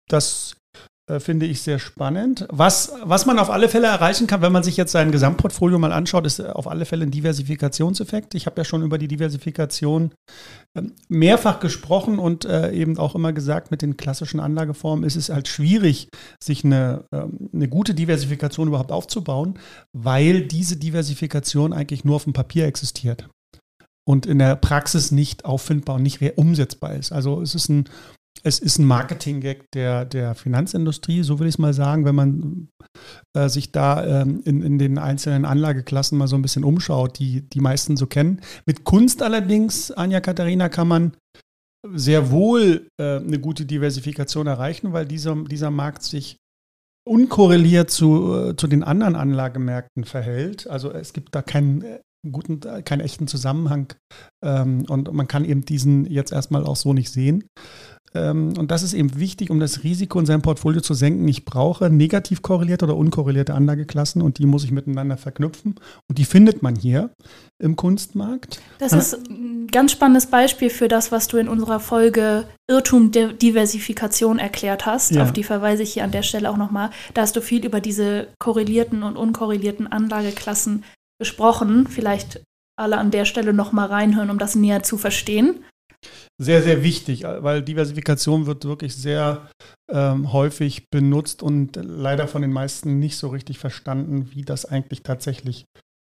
das 0.08 0.52
äh, 0.52 0.57
finde 1.20 1.46
ich 1.46 1.62
sehr 1.62 1.78
spannend. 1.78 2.46
Was, 2.50 2.92
was 3.02 3.26
man 3.26 3.38
auf 3.38 3.50
alle 3.50 3.68
Fälle 3.68 3.86
erreichen 3.86 4.26
kann, 4.26 4.42
wenn 4.42 4.52
man 4.52 4.62
sich 4.62 4.76
jetzt 4.76 4.92
sein 4.92 5.12
Gesamtportfolio 5.12 5.78
mal 5.78 5.92
anschaut, 5.92 6.26
ist 6.26 6.40
auf 6.40 6.68
alle 6.68 6.84
Fälle 6.84 7.04
ein 7.04 7.10
Diversifikationseffekt. 7.10 8.34
Ich 8.34 8.46
habe 8.46 8.60
ja 8.60 8.64
schon 8.64 8.82
über 8.82 8.98
die 8.98 9.08
Diversifikation 9.08 10.12
ähm, 10.76 10.92
mehrfach 11.08 11.60
gesprochen 11.60 12.18
und 12.18 12.44
eben 12.44 12.98
auch 12.98 13.14
immer 13.14 13.32
gesagt, 13.32 13.70
mit 13.70 13.82
den 13.82 13.96
klassischen 13.96 14.40
Anlageformen 14.40 15.04
ist 15.04 15.16
es 15.16 15.28
halt 15.28 15.48
schwierig, 15.48 16.08
sich 16.42 16.64
eine, 16.64 17.04
ähm, 17.12 17.50
eine 17.52 17.68
gute 17.68 17.94
Diversifikation 17.94 18.68
überhaupt 18.68 18.92
aufzubauen, 18.92 19.58
weil 19.92 20.42
diese 20.42 20.76
Diversifikation 20.76 21.72
eigentlich 21.72 22.04
nur 22.04 22.16
auf 22.16 22.24
dem 22.24 22.32
Papier 22.32 22.66
existiert 22.66 23.28
und 24.08 24.24
in 24.24 24.38
der 24.38 24.56
Praxis 24.56 25.10
nicht 25.10 25.44
auffindbar 25.44 25.96
und 25.96 26.02
nicht 26.02 26.22
umsetzbar 26.36 26.94
ist. 26.94 27.12
Also 27.12 27.42
es 27.42 27.54
ist 27.54 27.68
ein, 27.68 27.84
es 28.42 28.58
ist 28.58 28.78
ein 28.78 28.84
Marketing-Gag 28.84 29.70
der, 29.72 30.04
der 30.04 30.34
Finanzindustrie, 30.34 31.22
so 31.22 31.38
will 31.38 31.48
ich 31.48 31.54
es 31.54 31.58
mal 31.58 31.74
sagen, 31.74 32.04
wenn 32.04 32.14
man 32.14 32.68
äh, 33.36 33.48
sich 33.48 33.72
da 33.72 34.22
ähm, 34.22 34.42
in, 34.44 34.62
in 34.62 34.78
den 34.78 34.98
einzelnen 34.98 35.44
Anlageklassen 35.44 36.18
mal 36.18 36.28
so 36.28 36.36
ein 36.36 36.42
bisschen 36.42 36.64
umschaut, 36.64 37.18
die 37.18 37.48
die 37.48 37.60
meisten 37.60 37.96
so 37.96 38.06
kennen. 38.06 38.40
Mit 38.66 38.84
Kunst 38.84 39.22
allerdings, 39.22 39.90
Anja 39.90 40.20
Katharina, 40.20 40.68
kann 40.68 40.88
man 40.88 41.16
sehr 41.94 42.30
wohl 42.30 42.88
äh, 43.00 43.16
eine 43.16 43.38
gute 43.38 43.64
Diversifikation 43.64 44.46
erreichen, 44.46 44.92
weil 44.92 45.06
dieser, 45.06 45.34
dieser 45.44 45.70
Markt 45.70 46.02
sich 46.02 46.36
unkorreliert 47.06 47.90
zu, 47.90 48.34
äh, 48.34 48.56
zu 48.56 48.66
den 48.66 48.82
anderen 48.82 49.16
Anlagemärkten 49.16 50.04
verhält. 50.04 50.68
Also 50.68 50.92
es 50.92 51.12
gibt 51.12 51.34
da 51.34 51.42
keinen 51.42 51.84
guten, 52.30 52.60
keinen 52.84 53.00
echten 53.00 53.26
Zusammenhang. 53.28 53.94
Ähm, 54.44 54.84
und 54.88 55.12
man 55.12 55.28
kann 55.28 55.44
eben 55.44 55.64
diesen 55.64 56.04
jetzt 56.06 56.32
erstmal 56.32 56.64
auch 56.64 56.76
so 56.76 56.92
nicht 56.92 57.10
sehen. 57.10 57.44
Ähm, 58.18 58.54
und 58.58 58.70
das 58.70 58.82
ist 58.82 58.94
eben 58.94 59.18
wichtig, 59.18 59.50
um 59.50 59.60
das 59.60 59.84
Risiko 59.84 60.18
in 60.18 60.26
seinem 60.26 60.42
Portfolio 60.42 60.80
zu 60.80 60.94
senken. 60.94 61.26
Ich 61.28 61.44
brauche 61.44 61.90
negativ 61.90 62.42
korrelierte 62.42 62.84
oder 62.84 62.96
unkorrelierte 62.96 63.54
Anlageklassen 63.54 64.22
und 64.22 64.38
die 64.38 64.46
muss 64.46 64.64
ich 64.64 64.70
miteinander 64.70 65.16
verknüpfen. 65.16 65.76
Und 66.08 66.18
die 66.18 66.24
findet 66.24 66.62
man 66.62 66.74
hier 66.76 67.10
im 67.58 67.76
Kunstmarkt. 67.76 68.60
Das 68.78 68.92
ist 68.92 69.28
ein 69.28 69.66
ganz 69.68 69.92
spannendes 69.92 70.26
Beispiel 70.26 70.70
für 70.70 70.88
das, 70.88 71.12
was 71.12 71.28
du 71.28 71.36
in 71.36 71.48
unserer 71.48 71.80
Folge 71.80 72.44
Irrtum 72.68 73.12
der 73.12 73.32
Diversifikation 73.32 74.38
erklärt 74.38 74.86
hast. 74.86 75.12
Ja. 75.12 75.22
Auf 75.22 75.32
die 75.32 75.44
verweise 75.44 75.82
ich 75.82 75.92
hier 75.92 76.04
an 76.04 76.12
der 76.12 76.22
Stelle 76.22 76.50
auch 76.50 76.56
nochmal. 76.56 76.90
Da 77.14 77.22
hast 77.22 77.36
du 77.36 77.40
viel 77.40 77.64
über 77.64 77.80
diese 77.80 78.28
korrelierten 78.38 79.02
und 79.02 79.16
unkorrelierten 79.16 79.86
Anlageklassen 79.86 80.84
besprochen. 81.18 81.86
Vielleicht 81.86 82.42
alle 82.76 82.98
an 82.98 83.10
der 83.10 83.24
Stelle 83.24 83.52
noch 83.52 83.72
mal 83.72 83.86
reinhören, 83.86 84.30
um 84.30 84.38
das 84.38 84.54
näher 84.54 84.82
zu 84.82 84.98
verstehen. 84.98 85.64
Sehr, 86.40 86.62
sehr 86.62 86.82
wichtig, 86.82 87.24
weil 87.24 87.62
Diversifikation 87.62 88.46
wird 88.46 88.64
wirklich 88.64 88.94
sehr 88.94 89.48
ähm, 89.90 90.32
häufig 90.32 90.88
benutzt 90.90 91.42
und 91.42 91.76
leider 91.76 92.28
von 92.28 92.42
den 92.42 92.52
meisten 92.52 92.98
nicht 92.98 93.16
so 93.16 93.28
richtig 93.28 93.58
verstanden, 93.58 94.30
wie 94.32 94.42
das 94.42 94.64
eigentlich 94.64 95.02
tatsächlich 95.02 95.64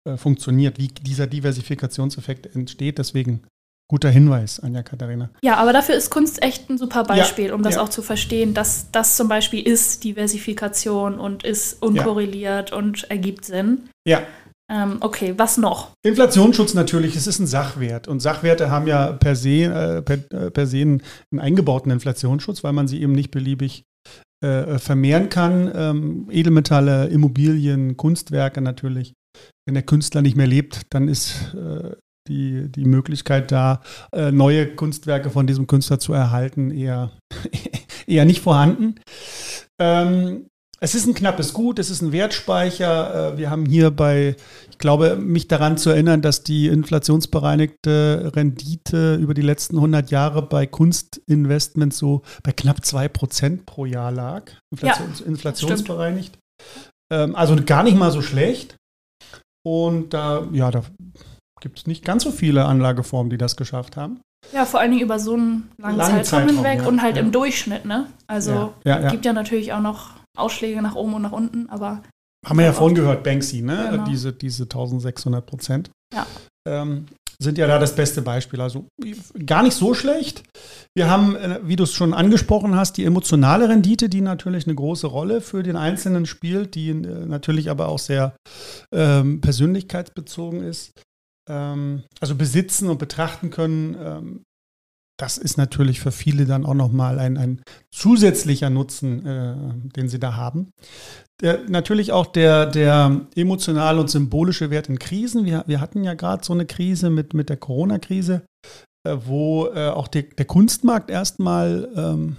äh, 0.07 0.17
funktioniert, 0.17 0.79
wie 0.79 0.89
dieser 0.89 1.27
Diversifikationseffekt 1.27 2.55
entsteht. 2.55 2.99
Deswegen 2.99 3.43
guter 3.89 4.11
Hinweis, 4.11 4.59
Anja 4.61 4.83
Katharina. 4.83 5.31
Ja, 5.43 5.57
aber 5.57 5.73
dafür 5.73 5.95
ist 5.95 6.11
Kunst 6.11 6.43
echt 6.43 6.69
ein 6.69 6.79
super 6.79 7.05
Beispiel, 7.05 7.47
ja, 7.47 7.55
um 7.55 7.63
das 7.63 7.77
ja. 7.77 7.83
auch 7.83 7.89
zu 7.89 8.03
verstehen, 8.03 8.53
dass 8.53 8.91
das 8.91 9.17
zum 9.17 9.29
Beispiel 9.29 9.67
ist 9.67 10.03
Diversifikation 10.03 11.21
und 11.21 11.45
ist 11.45 11.83
unkorreliert 11.83 12.71
ja. 12.71 12.77
und 12.77 13.09
ergibt 13.11 13.45
Sinn. 13.45 13.89
Ja. 14.05 14.23
Ähm, 14.69 14.99
okay, 15.01 15.35
was 15.37 15.59
noch? 15.59 15.93
Inflationsschutz 16.03 16.75
natürlich, 16.75 17.15
es 17.15 17.27
ist 17.27 17.39
ein 17.39 17.47
Sachwert. 17.47 18.09
Und 18.09 18.21
Sachwerte 18.21 18.71
haben 18.71 18.87
ja 18.87 19.13
per 19.13 19.37
se, 19.37 19.65
äh, 19.65 20.03
per, 20.03 20.19
äh, 20.33 20.51
per 20.51 20.67
se 20.67 20.81
einen, 20.81 21.03
eingebauten 21.37 21.93
Inflationsschutz, 21.93 22.65
weil 22.65 22.73
man 22.73 22.89
sie 22.89 23.01
eben 23.01 23.13
nicht 23.13 23.31
beliebig 23.31 23.85
äh, 24.45 24.79
vermehren 24.79 25.29
kann. 25.29 25.71
Ähm, 25.75 26.29
Edelmetalle, 26.31 27.07
Immobilien, 27.07 27.97
Kunstwerke 27.97 28.61
natürlich. 28.61 29.15
Wenn 29.67 29.75
der 29.75 29.85
Künstler 29.85 30.23
nicht 30.23 30.37
mehr 30.37 30.47
lebt, 30.47 30.83
dann 30.91 31.09
ist 31.09 31.55
äh, 31.55 31.95
die, 32.29 32.71
die 32.71 32.85
Möglichkeit 32.85 33.53
da, 33.53 33.83
äh, 34.13 34.33
neue 34.33 34.75
Kunstwerke 34.75 35.31
von 35.31 35.47
diesem 35.47 35.67
Künstler 35.67 36.01
zu 36.01 36.13
erhalten, 36.13 36.71
eher, 36.71 37.13
eher 38.07 38.25
nicht 38.25 38.41
vorhanden. 38.41 38.97
Ähm, 39.79 40.47
es 40.81 40.95
ist 40.95 41.07
ein 41.07 41.15
knappes 41.15 41.53
Gut, 41.53 41.79
es 41.79 41.91
ist 41.91 42.03
ein 42.03 42.13
Wertspeicher. 42.13 43.33
Äh, 43.33 43.39
wir 43.39 43.51
haben 43.51 43.65
hier 43.67 43.91
bei, 43.91 44.37
ich 44.71 44.79
glaube, 44.79 45.17
mich 45.17 45.49
daran 45.49 45.79
zu 45.79 45.91
erinnern, 45.91 46.23
dass 46.23 46.43
die 46.43 46.69
inflationsbereinigte 46.69 48.33
Rendite 48.35 49.15
über 49.17 49.35
die 49.35 49.43
letzten 49.43 49.77
100 49.77 50.11
Jahre 50.11 50.43
bei 50.43 50.67
Kunstinvestments 50.67 51.99
so 51.99 52.23
bei 52.43 52.53
knapp 52.53 52.79
2% 52.79 53.65
pro 53.65 53.87
Jahr 53.87 54.13
lag. 54.13 54.51
Inflations, 54.71 55.21
ja, 55.21 55.27
inflationsbereinigt. 55.27 56.39
Ähm, 57.13 57.35
also 57.35 57.57
gar 57.65 57.83
nicht 57.83 57.97
mal 57.97 58.11
so 58.11 58.21
schlecht. 58.21 58.77
Und 59.65 60.15
da, 60.15 60.47
ja, 60.53 60.71
da 60.71 60.83
gibt 61.61 61.79
es 61.79 61.87
nicht 61.87 62.05
ganz 62.05 62.23
so 62.23 62.31
viele 62.31 62.67
Anlageformen, 62.67 63.31
die 63.31 63.39
das 63.39 63.57
geschafft 63.57 63.97
haben. 63.97 64.21
Ja, 64.53 64.65
vor 64.65 64.81
allen 64.81 64.93
Dingen 64.93 65.03
über 65.03 65.19
so 65.19 65.35
einen 65.35 65.71
langen, 65.79 65.97
langen 65.97 66.25
Zeitraum, 66.25 66.49
Zeitraum 66.49 66.65
hinweg 66.65 66.83
ja, 66.83 66.89
und 66.89 67.03
halt 67.03 67.17
ja. 67.17 67.23
im 67.23 67.33
Durchschnitt, 67.33 67.85
ne? 67.85 68.07
Also 68.29 68.75
ja, 68.85 69.11
gibt 69.11 69.25
ja 69.25 69.33
natürlich 69.33 69.73
auch 69.73 69.81
noch 69.81 70.11
Ausschläge 70.37 70.83
nach 70.83 70.95
oben 70.95 71.15
und 71.15 71.23
nach 71.23 71.33
unten, 71.33 71.69
aber. 71.69 72.03
Haben 72.47 72.59
wir 72.59 72.67
ja 72.67 72.73
vorhin 72.73 72.95
gehört, 72.95 73.25
Banksy, 73.25 73.63
ne? 73.63 73.89
Genau. 73.91 74.05
Diese, 74.05 74.33
diese 74.33 74.65
1600 74.65 75.45
Prozent. 75.45 75.91
Ja. 76.15 76.27
Ähm, 76.69 77.07
sind 77.39 77.59
ja 77.59 77.67
da 77.67 77.79
das 77.79 77.95
beste 77.95 78.23
Beispiel. 78.23 78.61
Also 78.61 78.87
gar 79.45 79.63
nicht 79.63 79.75
so 79.75 79.95
schlecht. 79.95 80.43
Wir 80.95 81.11
haben, 81.11 81.37
äh, 81.37 81.61
wie 81.63 81.77
du 81.77 81.85
es 81.85 81.93
schon 81.93 82.15
angesprochen 82.15 82.77
hast, 82.77 82.97
die 82.97 83.05
emotionale 83.05 83.69
Rendite, 83.69 84.09
die 84.09 84.21
natürlich 84.21 84.67
eine 84.67 84.75
große 84.75 85.07
Rolle 85.07 85.41
für 85.41 85.63
den 85.63 85.77
Einzelnen 85.77 86.27
spielt, 86.27 86.75
die 86.75 86.91
äh, 86.91 86.95
natürlich 86.95 87.71
aber 87.71 87.89
auch 87.89 87.99
sehr 87.99 88.37
ähm, 88.93 89.41
persönlichkeitsbezogen 89.41 90.63
ist. 90.63 90.93
Ähm, 91.49 92.05
also 92.21 92.35
besitzen 92.35 92.89
und 92.89 92.99
betrachten 92.99 93.51
können, 93.51 93.97
ähm, 94.01 94.43
das 95.19 95.39
ist 95.39 95.57
natürlich 95.57 96.01
für 96.01 96.13
viele 96.13 96.45
dann 96.45 96.67
auch 96.67 96.75
nochmal 96.75 97.19
ein, 97.19 97.37
ein 97.39 97.63
zusätzlicher 97.91 98.71
Nutzen, 98.71 99.25
äh, 99.25 99.55
den 99.97 100.09
sie 100.09 100.19
da 100.19 100.37
haben. 100.37 100.73
Der, 101.41 101.69
natürlich 101.69 102.13
auch 102.13 102.27
der, 102.27 102.67
der 102.67 103.27
emotionale 103.35 104.01
und 104.01 104.11
symbolische 104.11 104.71
Wert 104.71 104.89
in 104.89 104.99
Krisen. 104.99 105.45
Wir, 105.45 105.65
wir 105.67 105.81
hatten 105.81 106.05
ja 106.05 106.15
gerade 106.15 106.45
so 106.45 106.53
eine 106.53 106.67
Krise 106.67 107.11
mit, 107.11 107.35
mit 107.35 107.49
der 107.49 107.57
Corona-Krise, 107.57 108.43
äh, 109.07 109.17
wo 109.25 109.69
äh, 109.69 109.89
auch 109.89 110.09
die, 110.09 110.29
der 110.29 110.47
Kunstmarkt 110.47 111.11
erstmal 111.11 111.89
ähm, 111.97 112.37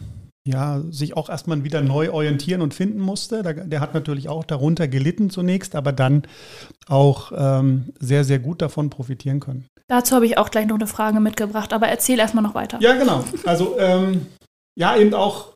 ja, 0.47 0.81
sich 0.89 1.15
auch 1.15 1.29
erstmal 1.29 1.63
wieder 1.63 1.81
neu 1.81 2.11
orientieren 2.11 2.61
und 2.61 2.73
finden 2.73 2.99
musste. 2.99 3.43
Der, 3.43 3.81
hat 3.81 3.93
natürlich 3.93 4.29
auch 4.29 4.43
darunter 4.43 4.87
gelitten 4.87 5.29
zunächst, 5.29 5.75
aber 5.75 5.91
dann 5.91 6.23
auch 6.87 7.31
ähm, 7.35 7.93
sehr, 7.99 8.23
sehr 8.23 8.39
gut 8.39 8.61
davon 8.61 8.89
profitieren 8.89 9.39
können. 9.39 9.65
Dazu 9.87 10.15
habe 10.15 10.25
ich 10.25 10.37
auch 10.37 10.49
gleich 10.49 10.65
noch 10.65 10.75
eine 10.75 10.87
Frage 10.87 11.19
mitgebracht, 11.19 11.73
aber 11.73 11.87
erzähl 11.87 12.19
erstmal 12.19 12.43
noch 12.43 12.55
weiter. 12.55 12.79
Ja, 12.81 12.95
genau. 12.97 13.23
Also 13.45 13.77
ähm, 13.77 14.25
ja, 14.77 14.95
eben 14.97 15.13
auch, 15.13 15.53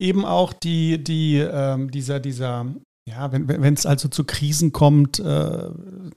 eben 0.00 0.24
auch 0.24 0.52
die, 0.52 1.02
die, 1.02 1.38
ähm, 1.38 1.90
dieser, 1.90 2.18
dieser, 2.18 2.66
ja, 3.08 3.30
wenn 3.32 3.74
es 3.74 3.86
also 3.86 4.08
zu 4.08 4.24
Krisen 4.24 4.72
kommt, 4.72 5.18
äh, 5.18 5.22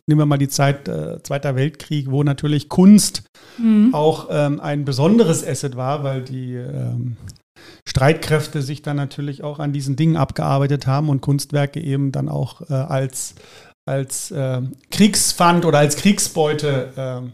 nehmen 0.08 0.20
wir 0.20 0.26
mal 0.26 0.38
die 0.38 0.50
Zeit 0.50 0.88
äh, 0.88 1.22
Zweiter 1.24 1.56
Weltkrieg, 1.56 2.12
wo 2.12 2.24
natürlich 2.24 2.70
Kunst 2.70 3.24
mhm. 3.58 3.94
auch 3.94 4.28
ähm, 4.30 4.60
ein 4.60 4.86
besonderes 4.86 5.46
Asset 5.46 5.76
war, 5.76 6.04
weil 6.04 6.24
die 6.24 6.54
ähm, 6.54 7.18
Streitkräfte 7.88 8.62
sich 8.62 8.82
dann 8.82 8.98
natürlich 8.98 9.44
auch 9.44 9.60
an 9.60 9.74
diesen 9.74 9.96
Dingen 9.96 10.18
abgearbeitet 10.18 10.88
haben 10.88 11.10
und 11.10 11.22
Kunstwerke 11.22 11.80
eben 11.80 12.12
dann 12.12 12.30
auch 12.30 12.62
äh, 12.70 12.74
als, 12.74 13.36
als 13.88 14.32
äh, 14.32 14.62
Kriegsfand 14.92 15.66
oder 15.66 15.80
als 15.80 15.96
Kriegsbeute 15.96 16.94
äh, 17.26 17.30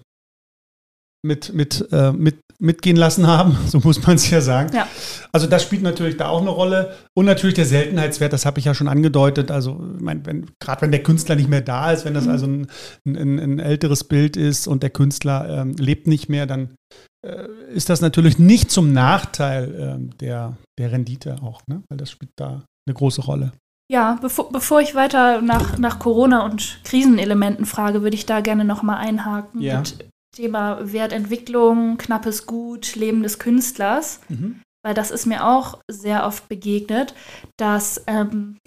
mit, 1.24 1.54
mit, 1.54 1.88
äh, 1.92 2.12
mit, 2.12 2.40
mitgehen 2.60 2.96
lassen 2.96 3.28
haben, 3.28 3.58
so 3.68 3.80
muss 3.80 4.06
man 4.06 4.16
es 4.16 4.30
ja 4.30 4.42
sagen. 4.42 4.76
Ja. 4.76 4.88
Also 5.32 5.48
das 5.48 5.64
spielt 5.64 5.82
natürlich 5.82 6.18
da 6.18 6.30
auch 6.30 6.42
eine 6.42 6.50
Rolle. 6.50 6.96
Und 7.16 7.26
natürlich 7.26 7.56
der 7.56 7.66
Seltenheitswert, 7.66 8.34
das 8.34 8.46
habe 8.46 8.60
ich 8.60 8.66
ja 8.66 8.74
schon 8.74 8.88
angedeutet. 8.88 9.52
Also 9.52 9.78
wenn, 9.80 10.48
gerade 10.60 10.82
wenn 10.82 10.92
der 10.92 11.04
Künstler 11.04 11.36
nicht 11.36 11.50
mehr 11.50 11.62
da 11.62 11.92
ist, 11.92 12.06
wenn 12.06 12.14
das 12.14 12.26
mhm. 12.26 12.32
also 12.32 12.46
ein, 12.46 12.68
ein, 13.06 13.40
ein, 13.40 13.60
älteres 13.60 14.04
Bild 14.04 14.38
ist 14.38 14.68
und 14.68 14.84
der 14.84 14.90
Künstler 14.90 15.62
ähm, 15.62 15.76
lebt 15.78 16.08
nicht 16.08 16.30
mehr, 16.30 16.46
dann 16.46 16.76
ist 17.24 17.90
das 17.90 18.01
natürlich 18.01 18.40
nicht 18.40 18.72
zum 18.72 18.94
Nachteil 18.94 19.74
äh, 19.74 20.16
der, 20.18 20.58
der 20.80 20.92
Rendite 20.92 21.38
auch, 21.42 21.62
ne? 21.68 21.84
weil 21.90 21.98
das 21.98 22.12
spielt 22.12 22.32
da 22.36 22.63
eine 22.88 22.94
große 22.96 23.22
Rolle. 23.22 23.51
Ja, 23.92 24.18
bevor, 24.22 24.51
bevor 24.51 24.80
ich 24.80 24.96
weiter 24.96 25.42
nach, 25.42 25.78
nach 25.78 26.00
Corona 26.00 26.46
und 26.46 26.80
Krisenelementen 26.86 27.66
frage, 27.66 28.04
würde 28.04 28.16
ich 28.16 28.25
da 28.25 28.40
gerne 28.40 28.63
nochmal 28.63 28.98
einhaken 28.98 29.62
ja. 29.62 29.80
mit 29.80 30.10
Thema 30.34 30.80
Wertentwicklung, 30.94 31.98
knappes 31.98 32.46
Gut, 32.46 32.96
Leben 32.96 33.22
des 33.22 33.38
Künstlers, 33.38 34.22
mhm. 34.30 34.62
weil 34.82 34.94
das 34.94 35.12
ist 35.12 35.25
mir 35.25 35.46
auch 35.46 35.80
sehr 35.92 36.25
oft 36.25 36.48
begegnet, 36.48 37.13
dass 37.58 38.01
ähm, 38.08 38.58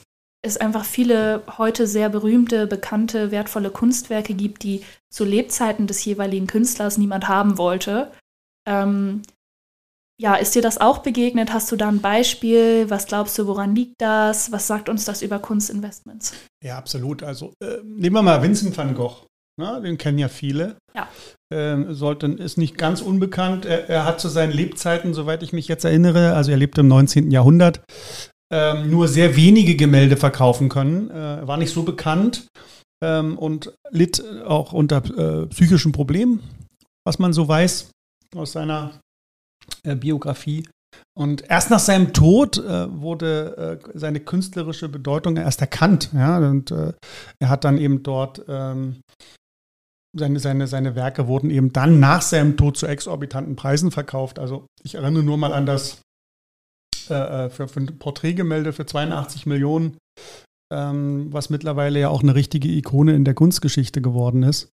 es 0.44 0.58
einfach 0.58 0.84
viele 0.84 1.42
heute 1.56 1.86
sehr 1.86 2.10
berühmte, 2.10 2.66
bekannte, 2.66 3.30
wertvolle 3.30 3.70
Kunstwerke 3.70 4.34
gibt, 4.34 4.62
die 4.62 4.84
zu 5.10 5.24
Lebzeiten 5.24 5.86
des 5.86 6.04
jeweiligen 6.04 6.46
Künstlers 6.46 6.98
niemand 6.98 7.28
haben 7.28 7.56
wollte. 7.56 8.12
Ähm, 8.66 9.22
ja, 10.20 10.36
ist 10.36 10.54
dir 10.54 10.62
das 10.62 10.80
auch 10.80 10.98
begegnet? 10.98 11.52
Hast 11.52 11.72
du 11.72 11.76
da 11.76 11.88
ein 11.88 12.00
Beispiel? 12.00 12.88
Was 12.88 13.06
glaubst 13.06 13.36
du, 13.38 13.46
woran 13.46 13.74
liegt 13.74 14.00
das? 14.00 14.52
Was 14.52 14.68
sagt 14.68 14.88
uns 14.88 15.04
das 15.04 15.22
über 15.22 15.40
Kunstinvestments? 15.40 16.34
Ja, 16.62 16.78
absolut. 16.78 17.22
Also 17.22 17.52
äh, 17.60 17.78
nehmen 17.84 18.14
wir 18.14 18.22
mal 18.22 18.42
Vincent 18.42 18.76
van 18.76 18.94
Gogh. 18.94 19.26
Na, 19.56 19.80
den 19.80 19.98
kennen 19.98 20.18
ja 20.18 20.28
viele. 20.28 20.76
Ja. 20.94 21.08
Ähm, 21.52 21.94
sollte, 21.94 22.26
ist 22.26 22.58
nicht 22.58 22.78
ganz 22.78 23.00
unbekannt. 23.00 23.66
Er, 23.66 23.88
er, 23.88 24.04
hat 24.04 24.20
zu 24.20 24.28
seinen 24.28 24.52
Lebzeiten, 24.52 25.14
soweit 25.14 25.42
ich 25.42 25.52
mich 25.52 25.68
jetzt 25.68 25.84
erinnere, 25.84 26.34
also 26.34 26.50
er 26.50 26.56
lebte 26.56 26.80
im 26.80 26.88
19. 26.88 27.30
Jahrhundert, 27.30 27.82
ähm, 28.52 28.90
nur 28.90 29.06
sehr 29.06 29.36
wenige 29.36 29.76
Gemälde 29.76 30.16
verkaufen 30.16 30.68
können. 30.68 31.10
Äh, 31.10 31.46
war 31.46 31.56
nicht 31.56 31.72
so 31.72 31.84
bekannt 31.84 32.48
ähm, 33.02 33.38
und 33.38 33.72
litt 33.90 34.24
auch 34.44 34.72
unter 34.72 35.04
äh, 35.42 35.46
psychischen 35.46 35.92
Problemen, 35.92 36.40
was 37.04 37.20
man 37.20 37.32
so 37.32 37.46
weiß 37.46 37.90
aus 38.34 38.52
seiner 38.52 39.00
äh, 39.82 39.96
Biografie. 39.96 40.66
Und 41.16 41.48
erst 41.48 41.70
nach 41.70 41.80
seinem 41.80 42.12
Tod 42.12 42.58
äh, 42.58 43.00
wurde 43.00 43.80
äh, 43.84 43.98
seine 43.98 44.20
künstlerische 44.20 44.88
Bedeutung 44.88 45.36
erst 45.36 45.60
erkannt. 45.60 46.10
Ja? 46.12 46.38
Und 46.38 46.70
äh, 46.70 46.92
er 47.40 47.48
hat 47.48 47.64
dann 47.64 47.78
eben 47.78 48.02
dort 48.02 48.44
ähm, 48.48 49.00
seine, 50.16 50.38
seine, 50.38 50.66
seine 50.66 50.94
Werke 50.94 51.26
wurden 51.26 51.50
eben 51.50 51.72
dann 51.72 52.00
nach 52.00 52.22
seinem 52.22 52.56
Tod 52.56 52.76
zu 52.76 52.86
exorbitanten 52.86 53.56
Preisen 53.56 53.90
verkauft. 53.90 54.38
Also 54.38 54.66
ich 54.82 54.94
erinnere 54.94 55.22
nur 55.22 55.36
mal 55.36 55.52
an 55.52 55.66
das 55.66 56.02
äh, 57.10 57.14
äh 57.46 57.50
für, 57.50 57.68
für 57.68 57.80
ein 57.80 57.98
Porträtgemälde 57.98 58.72
für 58.72 58.86
82 58.86 59.46
Millionen, 59.46 59.98
ähm, 60.72 61.32
was 61.32 61.50
mittlerweile 61.50 61.98
ja 61.98 62.08
auch 62.08 62.22
eine 62.22 62.34
richtige 62.34 62.68
Ikone 62.68 63.14
in 63.14 63.24
der 63.24 63.34
Kunstgeschichte 63.34 64.00
geworden 64.00 64.42
ist. 64.44 64.70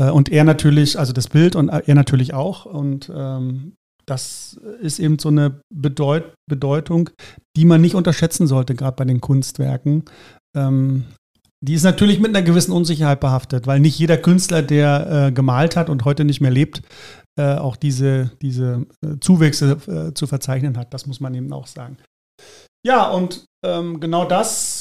Äh, 0.00 0.10
und 0.10 0.30
er 0.30 0.44
natürlich, 0.44 0.98
also 0.98 1.12
das 1.12 1.28
Bild 1.28 1.56
und 1.56 1.68
er 1.68 1.94
natürlich 1.94 2.34
auch. 2.34 2.66
Und 2.66 3.10
ähm, 3.14 3.74
das 4.06 4.60
ist 4.80 4.98
eben 4.98 5.18
so 5.18 5.28
eine 5.28 5.60
Bedeut 5.74 6.34
Bedeutung, 6.48 7.10
die 7.56 7.64
man 7.64 7.80
nicht 7.80 7.94
unterschätzen 7.94 8.46
sollte, 8.46 8.74
gerade 8.74 8.96
bei 8.96 9.04
den 9.04 9.20
Kunstwerken. 9.20 10.04
Ähm, 10.56 11.04
die 11.64 11.74
ist 11.74 11.82
natürlich 11.82 12.20
mit 12.20 12.36
einer 12.36 12.44
gewissen 12.44 12.72
Unsicherheit 12.72 13.18
behaftet, 13.18 13.66
weil 13.66 13.80
nicht 13.80 13.98
jeder 13.98 14.18
Künstler, 14.18 14.62
der 14.62 15.26
äh, 15.28 15.32
gemalt 15.32 15.74
hat 15.74 15.90
und 15.90 16.04
heute 16.04 16.24
nicht 16.24 16.40
mehr 16.40 16.50
lebt, 16.50 16.82
äh, 17.38 17.56
auch 17.56 17.76
diese, 17.76 18.30
diese 18.42 18.86
äh, 19.04 19.18
Zuwächse 19.20 19.78
äh, 19.88 20.14
zu 20.14 20.26
verzeichnen 20.26 20.76
hat. 20.76 20.94
Das 20.94 21.06
muss 21.06 21.18
man 21.18 21.34
eben 21.34 21.52
auch 21.52 21.66
sagen. 21.66 21.96
Ja, 22.86 23.08
und 23.08 23.46
ähm, 23.64 23.98
genau 23.98 24.26
das 24.26 24.75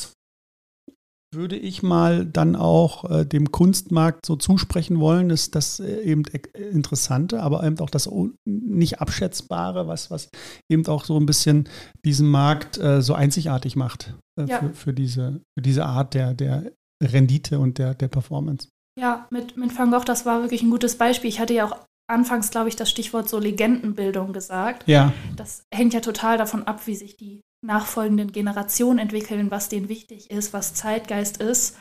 würde 1.35 1.55
ich 1.55 1.83
mal 1.83 2.25
dann 2.25 2.55
auch 2.55 3.09
äh, 3.09 3.25
dem 3.25 3.51
Kunstmarkt 3.51 4.25
so 4.25 4.35
zusprechen 4.35 4.99
wollen, 4.99 5.29
ist 5.29 5.55
das 5.55 5.79
äh, 5.79 6.01
eben 6.01 6.23
Interessante, 6.53 7.41
aber 7.41 7.63
eben 7.63 7.79
auch 7.79 7.89
das 7.89 8.09
nicht 8.45 8.99
Abschätzbare, 8.99 9.87
was, 9.87 10.09
was 10.09 10.29
eben 10.69 10.85
auch 10.87 11.05
so 11.05 11.19
ein 11.19 11.25
bisschen 11.25 11.69
diesen 12.03 12.29
Markt 12.29 12.77
äh, 12.77 13.01
so 13.01 13.13
einzigartig 13.13 13.75
macht 13.75 14.15
äh, 14.39 14.45
ja. 14.45 14.59
für, 14.59 14.73
für, 14.73 14.93
diese, 14.93 15.41
für 15.57 15.61
diese 15.61 15.85
Art 15.85 16.13
der, 16.13 16.33
der 16.33 16.71
Rendite 17.03 17.59
und 17.59 17.77
der, 17.77 17.93
der 17.93 18.07
Performance. 18.07 18.69
Ja, 18.99 19.27
mit, 19.29 19.57
mit 19.57 19.77
Van 19.77 19.91
Gogh, 19.91 20.05
das 20.05 20.25
war 20.25 20.41
wirklich 20.41 20.63
ein 20.63 20.71
gutes 20.71 20.97
Beispiel. 20.97 21.29
Ich 21.29 21.39
hatte 21.39 21.53
ja 21.53 21.65
auch 21.65 21.77
anfangs, 22.07 22.51
glaube 22.51 22.69
ich, 22.69 22.75
das 22.75 22.89
Stichwort 22.89 23.27
so 23.29 23.39
Legendenbildung 23.39 24.31
gesagt. 24.31 24.87
Ja. 24.87 25.13
Das 25.35 25.63
hängt 25.73 25.93
ja 25.93 25.99
total 25.99 26.37
davon 26.37 26.63
ab, 26.63 26.85
wie 26.87 26.95
sich 26.95 27.17
die 27.17 27.41
nachfolgenden 27.65 28.31
Generationen 28.31 28.99
entwickeln, 28.99 29.51
was 29.51 29.69
denen 29.69 29.89
wichtig 29.89 30.31
ist, 30.31 30.53
was 30.53 30.73
Zeitgeist 30.73 31.37
ist. 31.37 31.77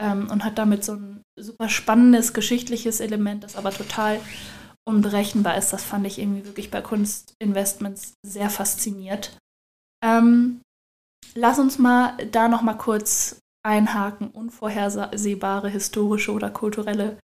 Ähm, 0.00 0.28
und 0.30 0.44
hat 0.44 0.58
damit 0.58 0.84
so 0.84 0.94
ein 0.94 1.22
super 1.38 1.68
spannendes 1.68 2.32
geschichtliches 2.32 3.00
Element, 3.00 3.44
das 3.44 3.54
aber 3.56 3.70
total 3.70 4.20
unberechenbar 4.84 5.56
ist. 5.56 5.72
Das 5.72 5.84
fand 5.84 6.06
ich 6.06 6.18
irgendwie 6.18 6.44
wirklich 6.46 6.70
bei 6.70 6.80
Kunstinvestments 6.80 8.14
sehr 8.26 8.50
fasziniert. 8.50 9.36
Ähm, 10.04 10.60
lass 11.34 11.58
uns 11.58 11.78
mal 11.78 12.16
da 12.32 12.48
noch 12.48 12.62
mal 12.62 12.74
kurz 12.74 13.38
einhaken. 13.64 14.28
Unvorhersehbare 14.28 15.68
historische 15.68 16.32
oder 16.32 16.50
kulturelle 16.50 17.18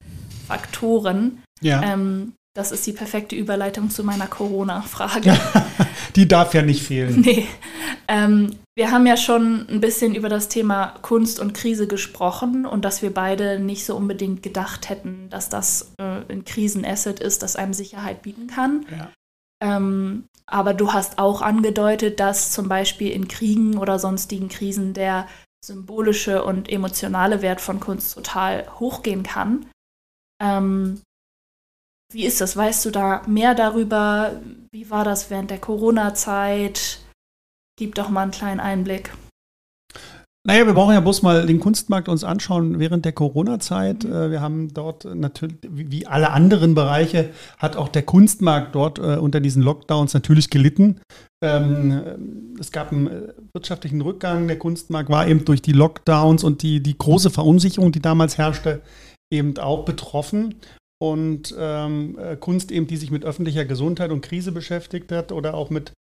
Faktoren. 0.46 1.42
Ja. 1.60 1.82
Ähm, 1.82 2.34
das 2.56 2.72
ist 2.72 2.86
die 2.86 2.92
perfekte 2.92 3.36
Überleitung 3.36 3.90
zu 3.90 4.02
meiner 4.02 4.26
Corona-Frage. 4.26 5.38
die 6.16 6.26
darf 6.26 6.54
ja 6.54 6.62
nicht 6.62 6.82
fehlen. 6.82 7.20
Nee. 7.26 7.46
Ähm, 8.08 8.56
wir 8.76 8.92
haben 8.92 9.06
ja 9.06 9.16
schon 9.16 9.66
ein 9.68 9.80
bisschen 9.80 10.14
über 10.14 10.28
das 10.28 10.48
Thema 10.48 10.94
Kunst 11.02 11.40
und 11.40 11.54
Krise 11.54 11.88
gesprochen 11.88 12.64
und 12.64 12.84
dass 12.84 13.02
wir 13.02 13.12
beide 13.12 13.58
nicht 13.58 13.84
so 13.84 13.96
unbedingt 13.96 14.44
gedacht 14.44 14.88
hätten, 14.88 15.28
dass 15.28 15.48
das 15.48 15.92
äh, 15.98 16.20
ein 16.28 16.44
Krisenasset 16.44 17.18
ist, 17.18 17.42
das 17.42 17.56
einem 17.56 17.74
Sicherheit 17.74 18.22
bieten 18.22 18.46
kann. 18.46 18.86
Ja. 18.90 19.10
Ähm, 19.60 20.24
aber 20.46 20.72
du 20.72 20.92
hast 20.92 21.18
auch 21.18 21.42
angedeutet, 21.42 22.20
dass 22.20 22.52
zum 22.52 22.68
Beispiel 22.68 23.10
in 23.10 23.26
Kriegen 23.26 23.76
oder 23.76 23.98
sonstigen 23.98 24.48
Krisen 24.48 24.94
der 24.94 25.26
symbolische 25.64 26.44
und 26.44 26.70
emotionale 26.70 27.42
Wert 27.42 27.60
von 27.60 27.80
Kunst 27.80 28.14
total 28.14 28.66
hochgehen 28.78 29.24
kann. 29.24 29.66
Ähm, 30.40 31.00
wie 32.16 32.24
ist 32.24 32.40
das? 32.40 32.56
Weißt 32.56 32.86
du 32.86 32.90
da 32.90 33.20
mehr 33.26 33.54
darüber? 33.54 34.40
Wie 34.72 34.90
war 34.90 35.04
das 35.04 35.30
während 35.30 35.50
der 35.50 35.58
Corona-Zeit? 35.58 37.00
Gib 37.78 37.94
doch 37.94 38.08
mal 38.08 38.22
einen 38.22 38.30
kleinen 38.30 38.58
Einblick. 38.58 39.12
Naja, 40.46 40.64
wir 40.64 40.72
brauchen 40.72 40.94
ja 40.94 41.00
bloß 41.00 41.20
mal 41.22 41.44
den 41.44 41.60
Kunstmarkt 41.60 42.08
uns 42.08 42.24
anschauen 42.24 42.78
während 42.78 43.04
der 43.04 43.12
Corona-Zeit. 43.12 44.04
Mhm. 44.04 44.12
Äh, 44.12 44.30
wir 44.30 44.40
haben 44.40 44.72
dort 44.72 45.04
natürlich, 45.04 45.58
wie 45.68 46.06
alle 46.06 46.30
anderen 46.30 46.74
Bereiche, 46.74 47.30
hat 47.58 47.76
auch 47.76 47.88
der 47.88 48.02
Kunstmarkt 48.02 48.74
dort 48.74 48.98
äh, 48.98 49.16
unter 49.16 49.40
diesen 49.40 49.62
Lockdowns 49.62 50.14
natürlich 50.14 50.48
gelitten. 50.48 51.00
Ähm, 51.44 52.54
es 52.58 52.72
gab 52.72 52.92
einen 52.92 53.08
äh, 53.08 53.34
wirtschaftlichen 53.52 54.00
Rückgang. 54.00 54.48
Der 54.48 54.58
Kunstmarkt 54.58 55.10
war 55.10 55.28
eben 55.28 55.44
durch 55.44 55.60
die 55.60 55.72
Lockdowns 55.72 56.44
und 56.44 56.62
die, 56.62 56.82
die 56.82 56.96
große 56.96 57.28
Verunsicherung, 57.28 57.92
die 57.92 58.00
damals 58.00 58.38
herrschte, 58.38 58.80
eben 59.30 59.58
auch 59.58 59.84
betroffen 59.84 60.54
und 60.98 61.54
ähm, 61.58 62.18
äh, 62.18 62.36
Kunst 62.36 62.70
eben, 62.70 62.86
die 62.86 62.96
sich 62.96 63.10
mit 63.10 63.24
öffentlicher 63.24 63.64
Gesundheit 63.64 64.10
und 64.10 64.22
Krise 64.22 64.52
beschäftigt 64.52 65.12
hat 65.12 65.32
oder 65.32 65.54
auch 65.54 65.70
mit, 65.70 65.92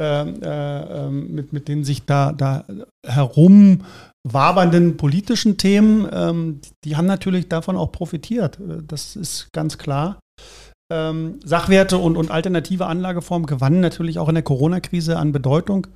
äh, 0.00 0.22
äh, 0.22 1.06
ähm, 1.06 1.34
mit, 1.34 1.52
mit 1.52 1.68
den 1.68 1.84
sich 1.84 2.04
da, 2.04 2.32
da 2.32 2.64
herum 3.06 3.84
politischen 4.96 5.56
Themen, 5.56 6.08
ähm, 6.12 6.60
die 6.84 6.96
haben 6.96 7.06
natürlich 7.06 7.48
davon 7.48 7.76
auch 7.76 7.92
profitiert. 7.92 8.58
Äh, 8.60 8.82
das 8.86 9.16
ist 9.16 9.48
ganz 9.52 9.78
klar. 9.78 10.20
Ähm, 10.92 11.38
Sachwerte 11.44 11.98
und, 11.98 12.16
und 12.16 12.30
alternative 12.30 12.86
Anlageformen 12.86 13.46
gewannen 13.46 13.80
natürlich 13.80 14.18
auch 14.18 14.28
in 14.28 14.34
der 14.34 14.42
Corona-Krise 14.42 15.16
an 15.16 15.32
Bedeutung. 15.32 15.86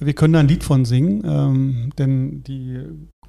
Wir 0.00 0.14
können 0.14 0.32
da 0.32 0.40
ein 0.40 0.48
Lied 0.48 0.64
von 0.64 0.84
singen, 0.84 1.22
ähm, 1.24 1.90
denn 1.98 2.42
die 2.42 2.86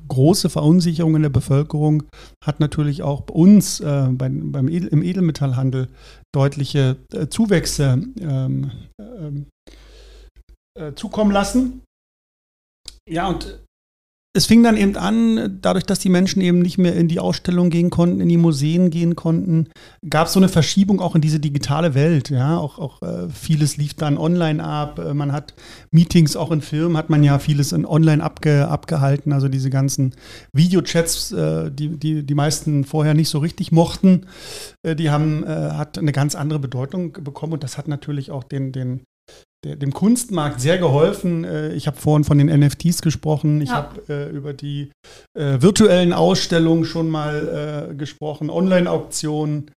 große 0.08 0.50
Verunsicherung 0.50 1.16
in 1.16 1.22
der 1.22 1.30
Bevölkerung 1.30 2.04
hat 2.44 2.60
natürlich 2.60 3.04
auch 3.04 3.30
uns 3.30 3.82
äh, 3.82 4.08
beim, 4.12 4.52
beim 4.52 4.70
Edel, 4.70 4.88
im 4.88 5.04
Edelmetallhandel 5.04 5.90
deutliche 6.34 6.98
äh, 7.14 7.28
Zuwächse 7.28 8.02
ähm, 8.20 8.72
ähm 9.00 9.48
äh, 10.80 10.94
zukommen 10.94 11.32
lassen. 11.32 11.82
Ja, 13.10 13.28
und 13.28 13.62
es 14.34 14.46
fing 14.46 14.64
dann 14.64 14.78
eben 14.78 14.96
an, 14.96 15.60
dadurch, 15.62 15.86
dass 15.86 16.00
die 16.00 16.10
Menschen 16.10 16.42
eben 16.42 16.60
nicht 16.60 16.78
mehr 16.78 16.96
in 16.96 17.10
die 17.10 17.20
Ausstellung 17.20 17.70
gehen 17.70 17.90
konnten, 17.90 18.22
in 18.22 18.30
die 18.30 18.38
Museen 18.38 18.90
gehen 18.90 19.18
konnten, 19.18 19.68
gab 20.10 20.28
es 20.28 20.34
so 20.34 20.40
eine 20.40 20.48
Verschiebung 20.48 21.02
auch 21.02 21.16
in 21.16 21.22
diese 21.22 21.42
digitale 21.42 21.96
Welt. 21.96 22.30
Ja, 22.30 22.58
auch, 22.58 22.80
auch 22.80 23.02
äh, 23.02 23.30
vieles 23.30 23.76
lief 23.76 23.94
dann 23.94 24.18
online 24.18 24.64
ab. 24.64 25.00
Äh, 25.00 25.14
man 25.14 25.34
hat 25.34 25.54
Meetings 25.92 26.38
auch 26.38 26.52
in 26.52 26.62
Firmen, 26.62 26.96
hat 26.96 27.10
man 27.10 27.24
ja 27.24 27.40
vieles 27.40 27.74
in 27.74 27.86
online 27.86 28.24
abge, 28.24 28.70
abgehalten. 28.70 29.34
Also 29.34 29.50
diese 29.50 29.70
ganzen 29.70 30.16
Videochats, 30.54 31.34
äh, 31.34 31.70
die, 31.70 31.90
die 31.98 32.24
die 32.26 32.36
meisten 32.36 32.86
vorher 32.86 33.14
nicht 33.14 33.30
so 33.30 33.40
richtig 33.40 33.74
mochten, 33.74 34.28
äh, 34.84 34.96
die 34.96 35.10
haben, 35.10 35.44
äh, 35.44 35.48
hat 35.48 35.98
eine 35.98 36.14
ganz 36.14 36.36
andere 36.36 36.60
Bedeutung 36.60 37.12
bekommen 37.12 37.52
und 37.54 37.64
das 37.64 37.78
hat 37.78 37.90
natürlich 37.90 38.32
auch 38.32 38.46
den, 38.46 38.72
den 38.72 39.02
der, 39.64 39.76
dem 39.76 39.94
Kunstmarkt 39.94 40.60
sehr 40.62 40.78
geholfen. 40.78 41.44
Äh, 41.44 41.74
ich 41.74 41.88
habe 41.88 41.98
vorhin 41.98 42.24
von 42.24 42.38
den 42.38 42.48
NFTs 42.48 43.02
gesprochen. 43.02 43.62
Ich 43.62 43.70
ja. 43.70 43.76
habe 43.76 44.02
äh, 44.10 44.30
über 44.30 44.54
die 44.54 44.92
äh, 45.38 45.62
virtuellen 45.62 46.14
Ausstellungen 46.14 46.86
schon 46.86 47.10
mal 47.10 47.90
äh, 47.92 47.96
gesprochen, 47.96 48.50
Online-Auktionen. 48.50 49.72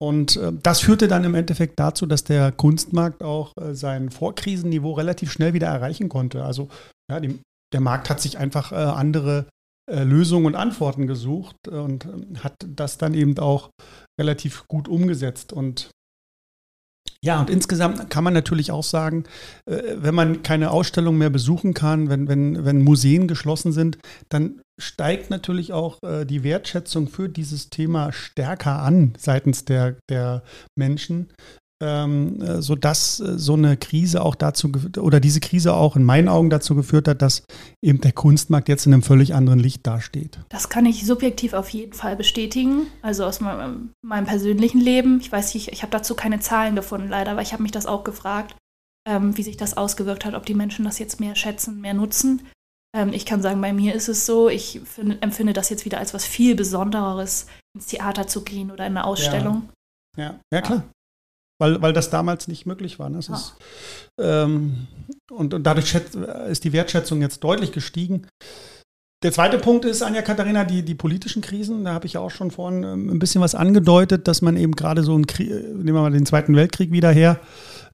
Und 0.00 0.36
äh, 0.36 0.52
das 0.62 0.80
führte 0.80 1.08
dann 1.08 1.24
im 1.24 1.34
Endeffekt 1.34 1.78
dazu, 1.78 2.06
dass 2.06 2.24
der 2.24 2.52
Kunstmarkt 2.52 3.22
auch 3.22 3.52
äh, 3.60 3.74
sein 3.74 4.10
Vorkrisenniveau 4.10 4.92
relativ 4.92 5.32
schnell 5.32 5.54
wieder 5.54 5.68
erreichen 5.68 6.08
konnte. 6.08 6.44
Also 6.44 6.68
ja, 7.10 7.20
die, 7.20 7.40
der 7.72 7.80
Markt 7.80 8.10
hat 8.10 8.20
sich 8.20 8.38
einfach 8.38 8.72
andere 8.72 9.46
Lösungen 9.90 10.46
und 10.46 10.54
Antworten 10.54 11.06
gesucht 11.06 11.68
und 11.68 12.06
äh, 12.06 12.38
hat 12.38 12.54
das 12.66 12.96
dann 12.96 13.12
eben 13.14 13.38
auch 13.38 13.70
relativ 14.18 14.66
gut 14.66 14.88
umgesetzt. 14.88 15.52
Und 15.52 15.90
ja, 17.24 17.40
und 17.40 17.48
insgesamt 17.48 18.10
kann 18.10 18.22
man 18.22 18.34
natürlich 18.34 18.70
auch 18.70 18.82
sagen, 18.82 19.24
äh, 19.64 19.80
wenn 19.96 20.14
man 20.14 20.42
keine 20.42 20.70
Ausstellung 20.70 21.16
mehr 21.16 21.30
besuchen 21.30 21.72
kann, 21.72 22.10
wenn, 22.10 22.28
wenn, 22.28 22.66
wenn 22.66 22.82
Museen 22.82 23.28
geschlossen 23.28 23.72
sind, 23.72 23.98
dann 24.28 24.60
steigt 24.78 25.30
natürlich 25.30 25.72
auch 25.72 26.02
äh, 26.02 26.26
die 26.26 26.44
Wertschätzung 26.44 27.08
für 27.08 27.30
dieses 27.30 27.70
Thema 27.70 28.12
stärker 28.12 28.82
an 28.82 29.14
seitens 29.16 29.64
der, 29.64 29.96
der 30.10 30.42
Menschen, 30.76 31.30
ähm, 31.82 32.40
äh, 32.40 32.62
sodass 32.62 33.20
äh, 33.20 33.38
so 33.38 33.54
eine 33.54 33.76
Krise 33.76 34.22
auch 34.22 34.34
dazu 34.34 34.70
oder 34.98 35.20
diese 35.20 35.40
Krise 35.40 35.74
auch 35.74 35.96
in 35.96 36.04
meinen 36.04 36.28
Augen 36.28 36.50
dazu 36.50 36.74
geführt 36.74 37.08
hat, 37.08 37.20
dass 37.20 37.42
eben 37.82 38.00
der 38.00 38.12
Kunstmarkt 38.12 38.68
jetzt 38.68 38.86
in 38.86 38.92
einem 38.92 39.02
völlig 39.02 39.34
anderen 39.34 39.58
Licht 39.58 39.86
dasteht. 39.86 40.38
Das 40.48 40.68
kann 40.68 40.86
ich 40.86 41.04
subjektiv 41.04 41.52
auf 41.52 41.68
jeden 41.70 41.92
Fall 41.92 42.16
bestätigen. 42.16 42.86
Also 43.02 43.24
aus 43.24 43.40
meinem, 43.40 43.90
meinem 44.02 44.26
persönlichen 44.26 44.80
Leben. 44.80 45.20
Ich 45.20 45.32
weiß 45.32 45.54
nicht, 45.54 45.72
ich 45.72 45.82
habe 45.82 45.90
dazu 45.90 46.14
keine 46.14 46.40
Zahlen 46.40 46.76
gefunden, 46.76 47.08
leider, 47.08 47.32
aber 47.32 47.42
ich 47.42 47.52
habe 47.52 47.62
mich 47.62 47.72
das 47.72 47.86
auch 47.86 48.04
gefragt, 48.04 48.54
ähm, 49.06 49.36
wie 49.36 49.42
sich 49.42 49.56
das 49.56 49.76
ausgewirkt 49.76 50.24
hat, 50.24 50.34
ob 50.34 50.46
die 50.46 50.54
Menschen 50.54 50.84
das 50.84 50.98
jetzt 50.98 51.18
mehr 51.20 51.34
schätzen, 51.34 51.80
mehr 51.80 51.94
nutzen. 51.94 52.42
Ähm, 52.96 53.12
ich 53.12 53.26
kann 53.26 53.42
sagen, 53.42 53.60
bei 53.60 53.72
mir 53.72 53.94
ist 53.94 54.08
es 54.08 54.26
so, 54.26 54.48
ich 54.48 54.80
find, 54.84 55.20
empfinde 55.22 55.52
das 55.52 55.70
jetzt 55.70 55.84
wieder 55.84 55.98
als 55.98 56.14
was 56.14 56.24
viel 56.24 56.54
Besondereres, 56.54 57.46
ins 57.74 57.86
Theater 57.86 58.28
zu 58.28 58.44
gehen 58.44 58.70
oder 58.70 58.86
in 58.86 58.96
eine 58.96 59.04
Ausstellung. 59.04 59.68
Ja, 60.16 60.24
ja, 60.24 60.40
ja 60.52 60.60
klar 60.62 60.84
weil, 61.58 61.80
weil 61.82 61.92
das 61.92 62.10
damals 62.10 62.48
nicht 62.48 62.66
möglich 62.66 62.98
war. 62.98 63.08
Ne? 63.10 63.20
Ah. 63.28 63.34
Ist, 63.34 63.54
ähm, 64.18 64.86
und, 65.30 65.54
und 65.54 65.62
dadurch 65.64 65.94
ist 66.48 66.64
die 66.64 66.72
Wertschätzung 66.72 67.20
jetzt 67.20 67.42
deutlich 67.44 67.72
gestiegen. 67.72 68.26
Der 69.24 69.32
zweite 69.32 69.56
Punkt 69.56 69.86
ist, 69.86 70.02
Anja 70.02 70.20
Katharina, 70.20 70.64
die, 70.64 70.82
die 70.82 70.94
politischen 70.94 71.40
Krisen. 71.40 71.84
Da 71.84 71.94
habe 71.94 72.04
ich 72.04 72.12
ja 72.12 72.20
auch 72.20 72.30
schon 72.30 72.50
vorhin 72.50 72.82
ähm, 72.82 73.08
ein 73.08 73.18
bisschen 73.18 73.40
was 73.40 73.54
angedeutet, 73.54 74.28
dass 74.28 74.42
man 74.42 74.56
eben 74.56 74.72
gerade 74.72 75.02
so 75.02 75.14
einen 75.14 75.26
Krieg, 75.26 75.48
nehmen 75.48 75.94
wir 75.94 76.02
mal 76.02 76.10
den 76.10 76.26
Zweiten 76.26 76.54
Weltkrieg 76.54 76.92
wieder 76.92 77.10
her, 77.10 77.40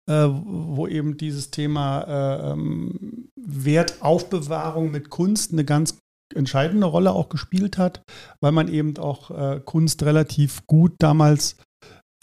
äh, 0.08 0.26
wo 0.26 0.88
eben 0.88 1.16
dieses 1.16 1.52
Thema 1.52 2.00
äh, 2.02 2.50
ähm, 2.50 3.28
Wertaufbewahrung 3.36 4.90
mit 4.90 5.10
Kunst 5.10 5.52
eine 5.52 5.64
ganz 5.64 5.98
entscheidende 6.34 6.88
Rolle 6.88 7.12
auch 7.12 7.28
gespielt 7.28 7.78
hat, 7.78 8.02
weil 8.40 8.50
man 8.50 8.66
eben 8.66 8.96
auch 8.98 9.30
äh, 9.30 9.60
Kunst 9.64 10.02
relativ 10.02 10.66
gut 10.66 10.94
damals 10.98 11.56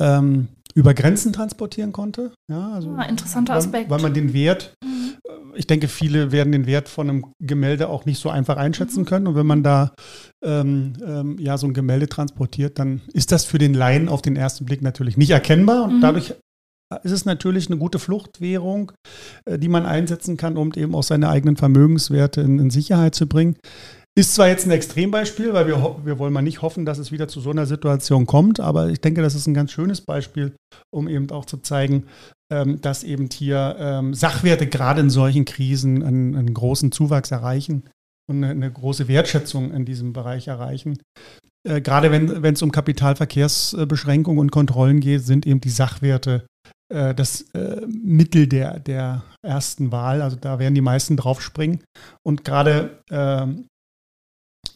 ähm, 0.01 0.49
über 0.77 0.93
Grenzen 0.93 1.33
transportieren 1.33 1.91
konnte. 1.91 2.33
Ja, 2.51 2.73
also 2.73 2.91
ah, 2.91 3.03
interessanter 3.03 3.55
Aspekt. 3.55 3.89
Weil, 3.89 3.97
weil, 3.97 4.03
man 4.03 4.13
den 4.13 4.31
Wert, 4.33 4.75
mhm. 4.85 5.15
ich 5.55 5.65
denke, 5.65 5.87
viele 5.87 6.31
werden 6.31 6.51
den 6.51 6.67
Wert 6.67 6.87
von 6.87 7.09
einem 7.09 7.25
Gemälde 7.39 7.89
auch 7.89 8.05
nicht 8.05 8.21
so 8.21 8.29
einfach 8.29 8.57
einschätzen 8.57 9.01
mhm. 9.01 9.05
können. 9.05 9.27
Und 9.27 9.35
wenn 9.35 9.47
man 9.47 9.63
da 9.63 9.95
ähm, 10.45 10.93
ähm, 11.03 11.39
ja 11.39 11.57
so 11.57 11.65
ein 11.65 11.73
Gemälde 11.73 12.07
transportiert, 12.07 12.77
dann 12.77 13.01
ist 13.11 13.31
das 13.31 13.43
für 13.43 13.57
den 13.57 13.73
Laien 13.73 14.07
auf 14.07 14.21
den 14.21 14.35
ersten 14.35 14.65
Blick 14.65 14.83
natürlich 14.83 15.17
nicht 15.17 15.31
erkennbar. 15.31 15.85
Und 15.85 15.97
mhm. 15.97 16.01
dadurch 16.01 16.35
ist 17.03 17.11
es 17.11 17.25
natürlich 17.25 17.71
eine 17.71 17.77
gute 17.77 17.97
Fluchtwährung, 17.97 18.91
äh, 19.45 19.57
die 19.57 19.69
man 19.69 19.87
einsetzen 19.87 20.37
kann, 20.37 20.57
um 20.57 20.71
eben 20.73 20.93
auch 20.93 21.03
seine 21.03 21.29
eigenen 21.29 21.57
Vermögenswerte 21.57 22.41
in, 22.41 22.59
in 22.59 22.69
Sicherheit 22.69 23.15
zu 23.15 23.27
bringen. 23.27 23.57
Ist 24.17 24.33
zwar 24.33 24.47
jetzt 24.47 24.65
ein 24.65 24.71
Extrembeispiel, 24.71 25.53
weil 25.53 25.67
wir, 25.67 25.97
wir 26.03 26.17
wollen 26.17 26.33
mal 26.33 26.41
nicht 26.41 26.63
hoffen, 26.63 26.85
dass 26.85 26.97
es 26.97 27.11
wieder 27.11 27.27
zu 27.27 27.39
so 27.39 27.51
einer 27.51 27.67
Situation 27.67 28.25
kommt, 28.25 28.59
aber 28.59 28.89
ich 28.89 28.99
denke, 28.99 29.21
das 29.21 29.35
ist 29.35 29.45
ein 29.45 29.53
ganz 29.53 29.71
schönes 29.71 30.01
Beispiel, 30.01 30.55
um 30.89 31.07
eben 31.07 31.29
auch 31.29 31.45
zu 31.45 31.57
zeigen, 31.57 32.07
ähm, 32.51 32.81
dass 32.81 33.03
eben 33.03 33.29
hier 33.31 33.75
ähm, 33.77 34.15
Sachwerte 34.15 34.65
gerade 34.65 35.01
in 35.01 35.11
solchen 35.11 35.45
Krisen 35.45 36.01
einen, 36.01 36.35
einen 36.35 36.51
großen 36.51 36.91
Zuwachs 36.91 37.29
erreichen 37.29 37.83
und 38.27 38.37
eine, 38.37 38.49
eine, 38.49 38.71
große 38.71 39.07
Wertschätzung 39.07 39.71
in 39.71 39.85
diesem 39.85 40.13
Bereich 40.13 40.47
erreichen. 40.47 40.97
Äh, 41.63 41.81
gerade 41.81 42.11
wenn 42.11 42.53
es 42.55 42.63
um 42.63 42.71
Kapitalverkehrsbeschränkungen 42.71 44.39
und 44.39 44.51
Kontrollen 44.51 44.99
geht, 44.99 45.25
sind 45.27 45.45
eben 45.45 45.61
die 45.61 45.69
Sachwerte 45.69 46.47
äh, 46.91 47.13
das 47.13 47.41
äh, 47.53 47.85
Mittel 47.85 48.47
der, 48.47 48.79
der 48.79 49.23
ersten 49.45 49.91
Wahl. 49.91 50.23
Also 50.23 50.37
da 50.37 50.57
werden 50.57 50.73
die 50.73 50.81
meisten 50.81 51.17
draufspringen. 51.17 51.83
Und 52.23 52.43
gerade 52.43 53.03
ähm, 53.11 53.67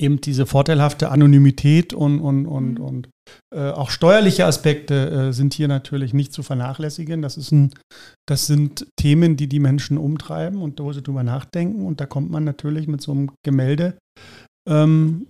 eben 0.01 0.21
diese 0.21 0.45
vorteilhafte 0.45 1.09
Anonymität 1.09 1.93
und, 1.93 2.19
und, 2.19 2.45
und, 2.45 2.79
mhm. 2.79 2.85
und 2.85 3.09
äh, 3.53 3.69
auch 3.69 3.89
steuerliche 3.89 4.45
Aspekte 4.45 5.09
äh, 5.09 5.33
sind 5.33 5.53
hier 5.53 5.67
natürlich 5.67 6.13
nicht 6.13 6.33
zu 6.33 6.43
vernachlässigen. 6.43 7.21
Das, 7.21 7.37
ist 7.37 7.51
ein, 7.51 7.73
das 8.27 8.47
sind 8.47 8.87
Themen, 8.99 9.37
die 9.37 9.47
die 9.47 9.59
Menschen 9.59 9.97
umtreiben 9.97 10.61
und 10.61 10.79
wo 10.79 10.91
sie 10.93 11.01
drüber 11.01 11.23
nachdenken. 11.23 11.85
Und 11.85 12.01
da 12.01 12.05
kommt 12.05 12.31
man 12.31 12.43
natürlich 12.43 12.87
mit 12.87 13.01
so 13.01 13.11
einem 13.11 13.31
Gemälde 13.45 13.97
ähm, 14.67 15.27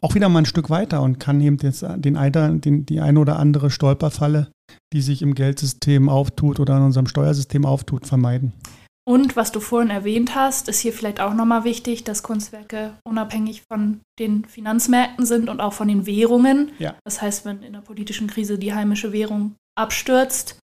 auch 0.00 0.14
wieder 0.14 0.28
mal 0.28 0.40
ein 0.40 0.46
Stück 0.46 0.68
weiter 0.68 1.00
und 1.00 1.20
kann 1.20 1.40
eben 1.40 1.58
jetzt 1.62 1.82
den, 1.82 2.16
den, 2.60 2.86
die 2.86 3.00
eine 3.00 3.20
oder 3.20 3.38
andere 3.38 3.70
Stolperfalle, 3.70 4.50
die 4.92 5.00
sich 5.00 5.22
im 5.22 5.34
Geldsystem 5.34 6.08
auftut 6.08 6.58
oder 6.58 6.76
in 6.76 6.82
unserem 6.82 7.06
Steuersystem 7.06 7.64
auftut, 7.64 8.06
vermeiden. 8.06 8.52
Und 9.04 9.34
was 9.34 9.50
du 9.50 9.58
vorhin 9.58 9.90
erwähnt 9.90 10.34
hast, 10.36 10.68
ist 10.68 10.78
hier 10.78 10.92
vielleicht 10.92 11.20
auch 11.20 11.34
nochmal 11.34 11.64
wichtig, 11.64 12.04
dass 12.04 12.22
Kunstwerke 12.22 12.94
unabhängig 13.04 13.62
von 13.70 14.00
den 14.20 14.44
Finanzmärkten 14.44 15.26
sind 15.26 15.48
und 15.48 15.60
auch 15.60 15.72
von 15.72 15.88
den 15.88 16.06
Währungen. 16.06 16.70
Ja. 16.78 16.96
Das 17.04 17.20
heißt, 17.20 17.44
wenn 17.44 17.62
in 17.62 17.72
der 17.72 17.80
politischen 17.80 18.28
Krise 18.28 18.58
die 18.58 18.74
heimische 18.74 19.12
Währung 19.12 19.56
abstürzt, 19.76 20.60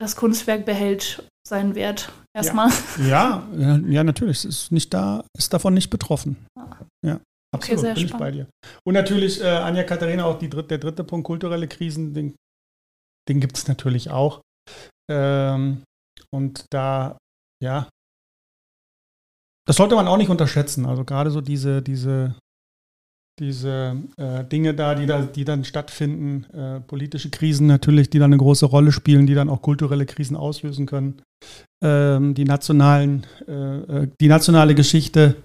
das 0.00 0.16
Kunstwerk 0.16 0.64
behält 0.64 1.28
seinen 1.46 1.74
Wert 1.74 2.10
erstmal. 2.34 2.70
Ja, 3.06 3.46
ja, 3.54 3.76
ja, 3.76 4.02
natürlich. 4.02 4.38
Es 4.38 4.44
ist 4.46 4.72
nicht 4.72 4.94
da, 4.94 5.24
ist 5.36 5.52
davon 5.52 5.74
nicht 5.74 5.90
betroffen. 5.90 6.36
Ah. 6.58 6.76
Ja. 7.04 7.20
Absolut, 7.52 7.84
okay, 7.84 7.94
bin 7.94 8.06
ich 8.06 8.12
bei 8.12 8.30
dir. 8.30 8.46
Und 8.86 8.94
natürlich, 8.94 9.40
äh, 9.40 9.48
Anja 9.48 9.82
Katharina, 9.82 10.24
auch 10.24 10.38
die, 10.38 10.48
der 10.48 10.78
dritte 10.78 11.02
Punkt, 11.02 11.26
kulturelle 11.26 11.66
Krisen, 11.66 12.14
den, 12.14 12.36
den 13.28 13.40
gibt 13.40 13.58
es 13.58 13.66
natürlich 13.66 14.10
auch. 14.10 14.40
Ähm, 15.10 15.82
und 16.32 16.64
da, 16.70 17.18
ja, 17.62 17.88
das 19.66 19.76
sollte 19.76 19.94
man 19.94 20.08
auch 20.08 20.16
nicht 20.16 20.30
unterschätzen. 20.30 20.86
Also 20.86 21.04
gerade 21.04 21.30
so 21.30 21.40
diese, 21.40 21.80
diese, 21.80 22.34
diese 23.38 23.96
äh, 24.16 24.44
Dinge 24.44 24.74
da, 24.74 24.94
die 24.94 25.06
da, 25.06 25.22
die 25.22 25.44
dann 25.44 25.64
stattfinden, 25.64 26.44
äh, 26.52 26.80
politische 26.80 27.30
Krisen 27.30 27.66
natürlich, 27.66 28.10
die 28.10 28.18
dann 28.18 28.32
eine 28.32 28.38
große 28.38 28.66
Rolle 28.66 28.92
spielen, 28.92 29.26
die 29.26 29.34
dann 29.34 29.48
auch 29.48 29.62
kulturelle 29.62 30.06
Krisen 30.06 30.36
auslösen 30.36 30.86
können. 30.86 31.22
Ähm, 31.82 32.34
die 32.34 32.44
nationalen, 32.44 33.26
äh, 33.46 33.52
äh 34.02 34.08
die 34.20 34.28
nationale 34.28 34.74
Geschichte 34.74 35.36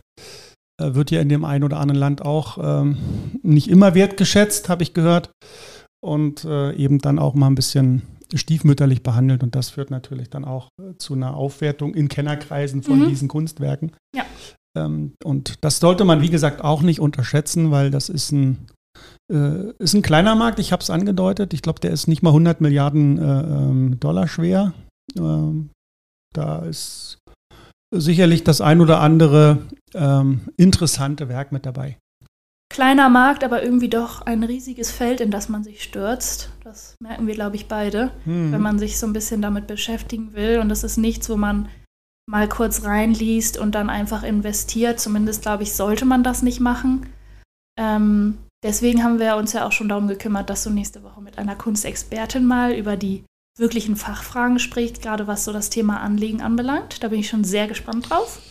äh, 0.81 0.93
wird 0.93 1.11
ja 1.11 1.21
in 1.21 1.29
dem 1.29 1.45
einen 1.45 1.63
oder 1.63 1.79
anderen 1.79 1.99
Land 1.99 2.21
auch 2.21 2.57
ähm, 2.61 2.97
nicht 3.43 3.69
immer 3.69 3.95
wertgeschätzt, 3.95 4.69
habe 4.69 4.83
ich 4.83 4.93
gehört. 4.93 5.29
Und 6.03 6.45
äh, 6.45 6.73
eben 6.73 6.99
dann 6.99 7.17
auch 7.17 7.33
mal 7.33 7.47
ein 7.47 7.55
bisschen 7.55 8.01
stiefmütterlich 8.33 9.03
behandelt 9.03 9.43
und 9.43 9.55
das 9.55 9.69
führt 9.69 9.91
natürlich 9.91 10.29
dann 10.29 10.45
auch 10.45 10.69
äh, 10.81 10.97
zu 10.97 11.13
einer 11.13 11.35
Aufwertung 11.35 11.93
in 11.93 12.07
Kennerkreisen 12.07 12.83
von 12.83 12.99
mhm. 12.99 13.09
diesen 13.09 13.27
Kunstwerken. 13.27 13.91
Ja. 14.15 14.25
Ähm, 14.77 15.13
und 15.23 15.63
das 15.63 15.79
sollte 15.79 16.05
man, 16.05 16.21
wie 16.21 16.29
gesagt, 16.29 16.63
auch 16.63 16.81
nicht 16.81 16.99
unterschätzen, 16.99 17.71
weil 17.71 17.91
das 17.91 18.09
ist 18.09 18.31
ein, 18.31 18.67
äh, 19.31 19.71
ist 19.79 19.93
ein 19.93 20.01
kleiner 20.01 20.35
Markt. 20.35 20.59
Ich 20.59 20.71
habe 20.71 20.81
es 20.81 20.89
angedeutet. 20.89 21.53
Ich 21.53 21.61
glaube, 21.61 21.79
der 21.79 21.91
ist 21.91 22.07
nicht 22.07 22.23
mal 22.23 22.29
100 22.29 22.61
Milliarden 22.61 23.17
äh, 23.17 23.41
ähm, 23.41 23.99
Dollar 23.99 24.27
schwer. 24.27 24.73
Ähm, 25.17 25.69
da 26.33 26.59
ist 26.59 27.19
sicherlich 27.93 28.43
das 28.43 28.59
ein 28.59 28.81
oder 28.81 28.99
andere 28.99 29.59
ähm, 29.93 30.41
interessante 30.57 31.29
Werk 31.29 31.51
mit 31.51 31.65
dabei 31.65 31.97
kleiner 32.75 33.07
Markt, 33.07 33.45
aber 33.45 33.63
irgendwie 33.63 33.87
doch 33.87 34.23
ein 34.23 34.43
riesiges 34.43 34.91
Feld, 34.91 35.21
in 35.21 35.31
das 35.31 35.47
man 35.47 35.63
sich 35.63 35.81
stürzt. 35.81 36.49
Das 36.61 36.95
merken 36.99 37.25
wir, 37.25 37.33
glaube 37.33 37.55
ich, 37.55 37.69
beide, 37.69 38.11
hm. 38.25 38.51
wenn 38.51 38.61
man 38.61 38.79
sich 38.79 38.99
so 38.99 39.07
ein 39.07 39.13
bisschen 39.13 39.41
damit 39.41 39.65
beschäftigen 39.65 40.33
will. 40.33 40.59
Und 40.59 40.67
das 40.67 40.83
ist 40.83 40.97
nichts, 40.97 41.29
wo 41.29 41.37
man 41.37 41.69
mal 42.29 42.49
kurz 42.49 42.83
reinliest 42.83 43.57
und 43.57 43.75
dann 43.75 43.89
einfach 43.89 44.23
investiert. 44.23 44.99
Zumindest, 44.99 45.41
glaube 45.41 45.63
ich, 45.63 45.73
sollte 45.73 46.03
man 46.03 46.21
das 46.21 46.41
nicht 46.41 46.59
machen. 46.59 47.07
Ähm, 47.79 48.39
deswegen 48.61 49.05
haben 49.05 49.19
wir 49.19 49.37
uns 49.37 49.53
ja 49.53 49.65
auch 49.65 49.71
schon 49.71 49.87
darum 49.87 50.09
gekümmert, 50.09 50.49
dass 50.49 50.65
du 50.65 50.69
nächste 50.69 51.01
Woche 51.01 51.21
mit 51.21 51.37
einer 51.37 51.55
Kunstexpertin 51.55 52.43
mal 52.43 52.73
über 52.73 52.97
die 52.97 53.23
wirklichen 53.57 53.95
Fachfragen 53.95 54.59
sprichst, 54.59 55.01
gerade 55.01 55.27
was 55.27 55.45
so 55.45 55.53
das 55.53 55.69
Thema 55.69 56.01
Anlegen 56.01 56.41
anbelangt. 56.41 57.01
Da 57.01 57.07
bin 57.07 57.21
ich 57.21 57.29
schon 57.29 57.45
sehr 57.45 57.69
gespannt 57.69 58.09
drauf. 58.09 58.41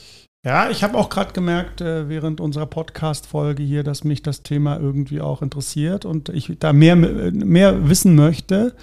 Ja, 0.44 0.68
ich 0.68 0.84
habe 0.84 0.98
auch 0.98 1.08
gerade 1.08 1.32
gemerkt 1.32 1.80
äh, 1.80 2.06
während 2.10 2.38
unserer 2.38 2.66
Podcast-Folge 2.66 3.62
hier, 3.62 3.82
dass 3.82 4.04
mich 4.04 4.22
das 4.22 4.42
Thema 4.42 4.78
irgendwie 4.78 5.22
auch 5.22 5.40
interessiert 5.40 6.04
und 6.04 6.28
ich 6.28 6.52
da 6.60 6.74
mehr, 6.74 6.96
mehr 6.96 7.88
wissen 7.88 8.14
möchte 8.14 8.74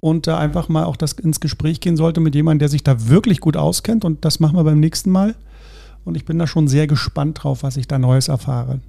und 0.00 0.26
da 0.26 0.38
einfach 0.38 0.70
mal 0.70 0.84
auch 0.84 0.96
das 0.96 1.12
ins 1.12 1.40
Gespräch 1.40 1.80
gehen 1.80 1.98
sollte 1.98 2.20
mit 2.20 2.34
jemandem, 2.34 2.60
der 2.60 2.70
sich 2.70 2.82
da 2.82 3.08
wirklich 3.10 3.40
gut 3.40 3.58
auskennt 3.58 4.06
und 4.06 4.24
das 4.24 4.40
machen 4.40 4.56
wir 4.56 4.64
beim 4.64 4.80
nächsten 4.80 5.10
Mal. 5.10 5.34
Und 6.06 6.16
ich 6.16 6.24
bin 6.24 6.38
da 6.38 6.46
schon 6.46 6.66
sehr 6.66 6.86
gespannt 6.86 7.44
drauf, 7.44 7.62
was 7.62 7.76
ich 7.76 7.86
da 7.86 7.98
Neues 7.98 8.28
erfahre. 8.28 8.80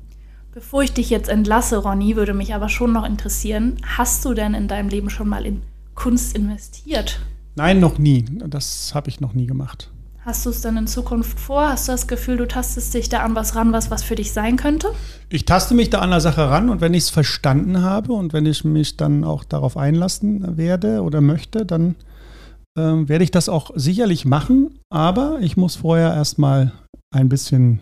Bevor 0.53 0.81
ich 0.81 0.93
dich 0.93 1.09
jetzt 1.09 1.27
entlasse, 1.27 1.75
Ronny, 1.75 2.15
würde 2.15 2.33
mich 2.33 2.55
aber 2.55 2.69
schon 2.69 2.93
noch 2.93 3.05
interessieren, 3.05 3.81
hast 3.86 4.23
du 4.23 4.33
denn 4.33 4.53
in 4.53 4.69
deinem 4.69 4.88
Leben 4.88 5.09
schon 5.09 5.27
mal 5.27 5.45
in 5.45 5.62
Kunst 5.93 6.38
investiert? 6.38 7.19
Nein, 7.55 7.81
noch 7.81 7.97
nie. 7.97 8.23
Das 8.47 8.95
habe 8.95 9.09
ich 9.09 9.19
noch 9.19 9.33
nie 9.33 9.45
gemacht. 9.45 9.89
Hast 10.25 10.45
du 10.45 10.51
es 10.51 10.62
dann 10.62 10.77
in 10.77 10.88
Zukunft 10.88 11.38
vor? 11.38 11.67
Hast 11.67 11.89
du 11.89 11.91
das 11.91 12.07
Gefühl, 12.07 12.38
du 12.38 12.47
tastest 12.47 12.93
dich 12.93 13.09
da 13.09 13.19
an 13.23 13.36
was 13.36 13.55
ran, 13.57 13.73
was 13.73 13.91
was 13.91 14.03
für 14.03 14.15
dich 14.15 14.31
sein 14.31 14.55
könnte? 14.55 14.88
Ich 15.27 15.43
taste 15.43 15.73
mich 15.73 15.89
da 15.89 15.99
an 15.99 16.12
der 16.12 16.21
Sache 16.21 16.49
ran 16.49 16.69
und 16.69 16.79
wenn 16.79 16.93
ich 16.93 17.03
es 17.03 17.09
verstanden 17.09 17.81
habe 17.81 18.13
und 18.13 18.31
wenn 18.31 18.45
ich 18.45 18.63
mich 18.63 18.95
dann 18.95 19.25
auch 19.25 19.43
darauf 19.43 19.75
einlassen 19.75 20.55
werde 20.55 21.01
oder 21.01 21.19
möchte, 21.19 21.65
dann 21.65 21.95
ähm, 22.77 23.09
werde 23.09 23.25
ich 23.25 23.31
das 23.31 23.49
auch 23.49 23.71
sicherlich 23.75 24.23
machen. 24.23 24.79
Aber 24.89 25.39
ich 25.41 25.57
muss 25.57 25.75
vorher 25.75 26.13
erstmal 26.13 26.71
ein 27.13 27.27
bisschen 27.27 27.81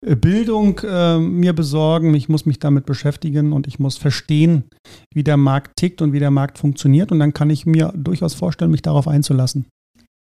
äh, 0.00 0.16
Bildung 0.16 0.80
äh, 0.84 1.18
mir 1.18 1.52
besorgen. 1.52 2.14
Ich 2.14 2.30
muss 2.30 2.46
mich 2.46 2.60
damit 2.60 2.86
beschäftigen 2.86 3.52
und 3.52 3.66
ich 3.66 3.78
muss 3.78 3.98
verstehen, 3.98 4.64
wie 5.12 5.22
der 5.22 5.36
Markt 5.36 5.76
tickt 5.76 6.00
und 6.00 6.14
wie 6.14 6.18
der 6.18 6.30
Markt 6.30 6.56
funktioniert. 6.56 7.12
Und 7.12 7.18
dann 7.18 7.34
kann 7.34 7.50
ich 7.50 7.66
mir 7.66 7.92
durchaus 7.94 8.32
vorstellen, 8.32 8.70
mich 8.70 8.80
darauf 8.80 9.06
einzulassen. 9.06 9.66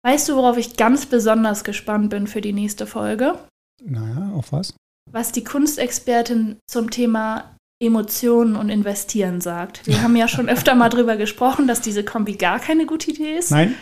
Weißt 0.05 0.29
du, 0.29 0.37
worauf 0.37 0.57
ich 0.57 0.77
ganz 0.77 1.07
besonders 1.07 1.65
gespannt 1.65 2.11
bin 2.11 2.27
für 2.27 2.41
die 2.41 2.53
nächste 2.53 2.87
Folge? 2.87 3.39
Naja, 3.85 4.33
auf 4.35 4.53
was? 4.53 4.75
Was 5.11 5.33
die 5.33 5.45
Kunstexpertin 5.45 6.57
zum 6.71 6.91
Thema 6.91 7.57
Emotionen 7.81 8.57
und 8.57 8.71
Investieren 8.71 9.41
sagt. 9.41 9.87
Wir 9.87 10.03
haben 10.03 10.17
ja 10.17 10.29
schon 10.29 10.49
öfter 10.51 10.75
mal 10.75 10.89
drüber 10.89 11.17
gesprochen, 11.17 11.69
dass 11.69 11.81
diese 11.81 12.05
Kombi 12.05 12.35
gar 12.35 12.59
keine 12.59 12.87
gute 12.87 13.11
Idee 13.11 13.37
ist. 13.39 13.51
Nein? 13.51 13.75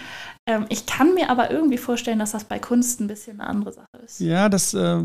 Ähm, 0.48 0.66
ich 0.68 0.87
kann 0.87 1.14
mir 1.14 1.31
aber 1.31 1.50
irgendwie 1.50 1.79
vorstellen, 1.79 2.18
dass 2.18 2.33
das 2.33 2.44
bei 2.44 2.59
Kunst 2.59 3.00
ein 3.00 3.09
bisschen 3.09 3.40
eine 3.40 3.48
andere 3.48 3.72
Sache 3.72 3.96
ist. 4.05 4.20
Ja, 4.20 4.48
das 4.48 4.74
äh, 4.74 5.02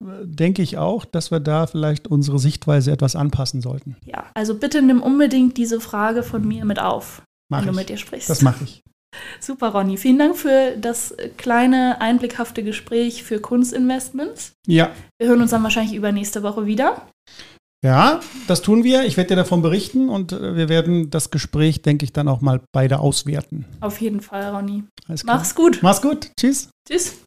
denke 0.00 0.62
ich 0.62 0.78
auch, 0.78 1.04
dass 1.04 1.30
wir 1.30 1.40
da 1.40 1.66
vielleicht 1.66 2.08
unsere 2.08 2.38
Sichtweise 2.38 2.92
etwas 2.92 3.14
anpassen 3.14 3.60
sollten. 3.60 3.96
Ja, 4.04 4.24
also 4.34 4.54
bitte 4.54 4.80
nimm 4.80 5.02
unbedingt 5.02 5.56
diese 5.56 5.80
Frage 5.80 6.22
von 6.22 6.46
mir 6.46 6.64
mit 6.64 6.78
auf, 6.78 7.22
Mach 7.50 7.58
wenn 7.58 7.66
du 7.66 7.72
ich. 7.72 7.76
mit 7.76 7.90
ihr 7.90 7.98
sprichst. 7.98 8.30
Das 8.30 8.40
mache 8.40 8.64
ich. 8.64 8.82
Super, 9.40 9.68
Ronny. 9.68 9.96
Vielen 9.96 10.18
Dank 10.18 10.36
für 10.36 10.76
das 10.76 11.14
kleine, 11.36 12.00
einblickhafte 12.00 12.62
Gespräch 12.62 13.22
für 13.22 13.40
Kunstinvestments. 13.40 14.52
Ja. 14.66 14.90
Wir 15.18 15.28
hören 15.28 15.42
uns 15.42 15.50
dann 15.50 15.62
wahrscheinlich 15.62 15.94
übernächste 15.94 16.42
Woche 16.42 16.66
wieder. 16.66 17.02
Ja, 17.84 18.20
das 18.48 18.62
tun 18.62 18.82
wir. 18.82 19.04
Ich 19.04 19.16
werde 19.16 19.28
dir 19.28 19.36
davon 19.36 19.62
berichten 19.62 20.08
und 20.08 20.32
äh, 20.32 20.56
wir 20.56 20.68
werden 20.68 21.10
das 21.10 21.30
Gespräch, 21.30 21.82
denke 21.82 22.04
ich, 22.04 22.12
dann 22.12 22.26
auch 22.26 22.40
mal 22.40 22.60
beide 22.72 22.98
auswerten. 22.98 23.66
Auf 23.80 24.00
jeden 24.00 24.20
Fall, 24.20 24.52
Ronny. 24.54 24.82
Alles 25.06 25.22
klar. 25.22 25.36
Mach's 25.36 25.54
gut. 25.54 25.78
Mach's 25.82 26.02
gut. 26.02 26.30
Tschüss. 26.36 26.70
Tschüss. 26.88 27.18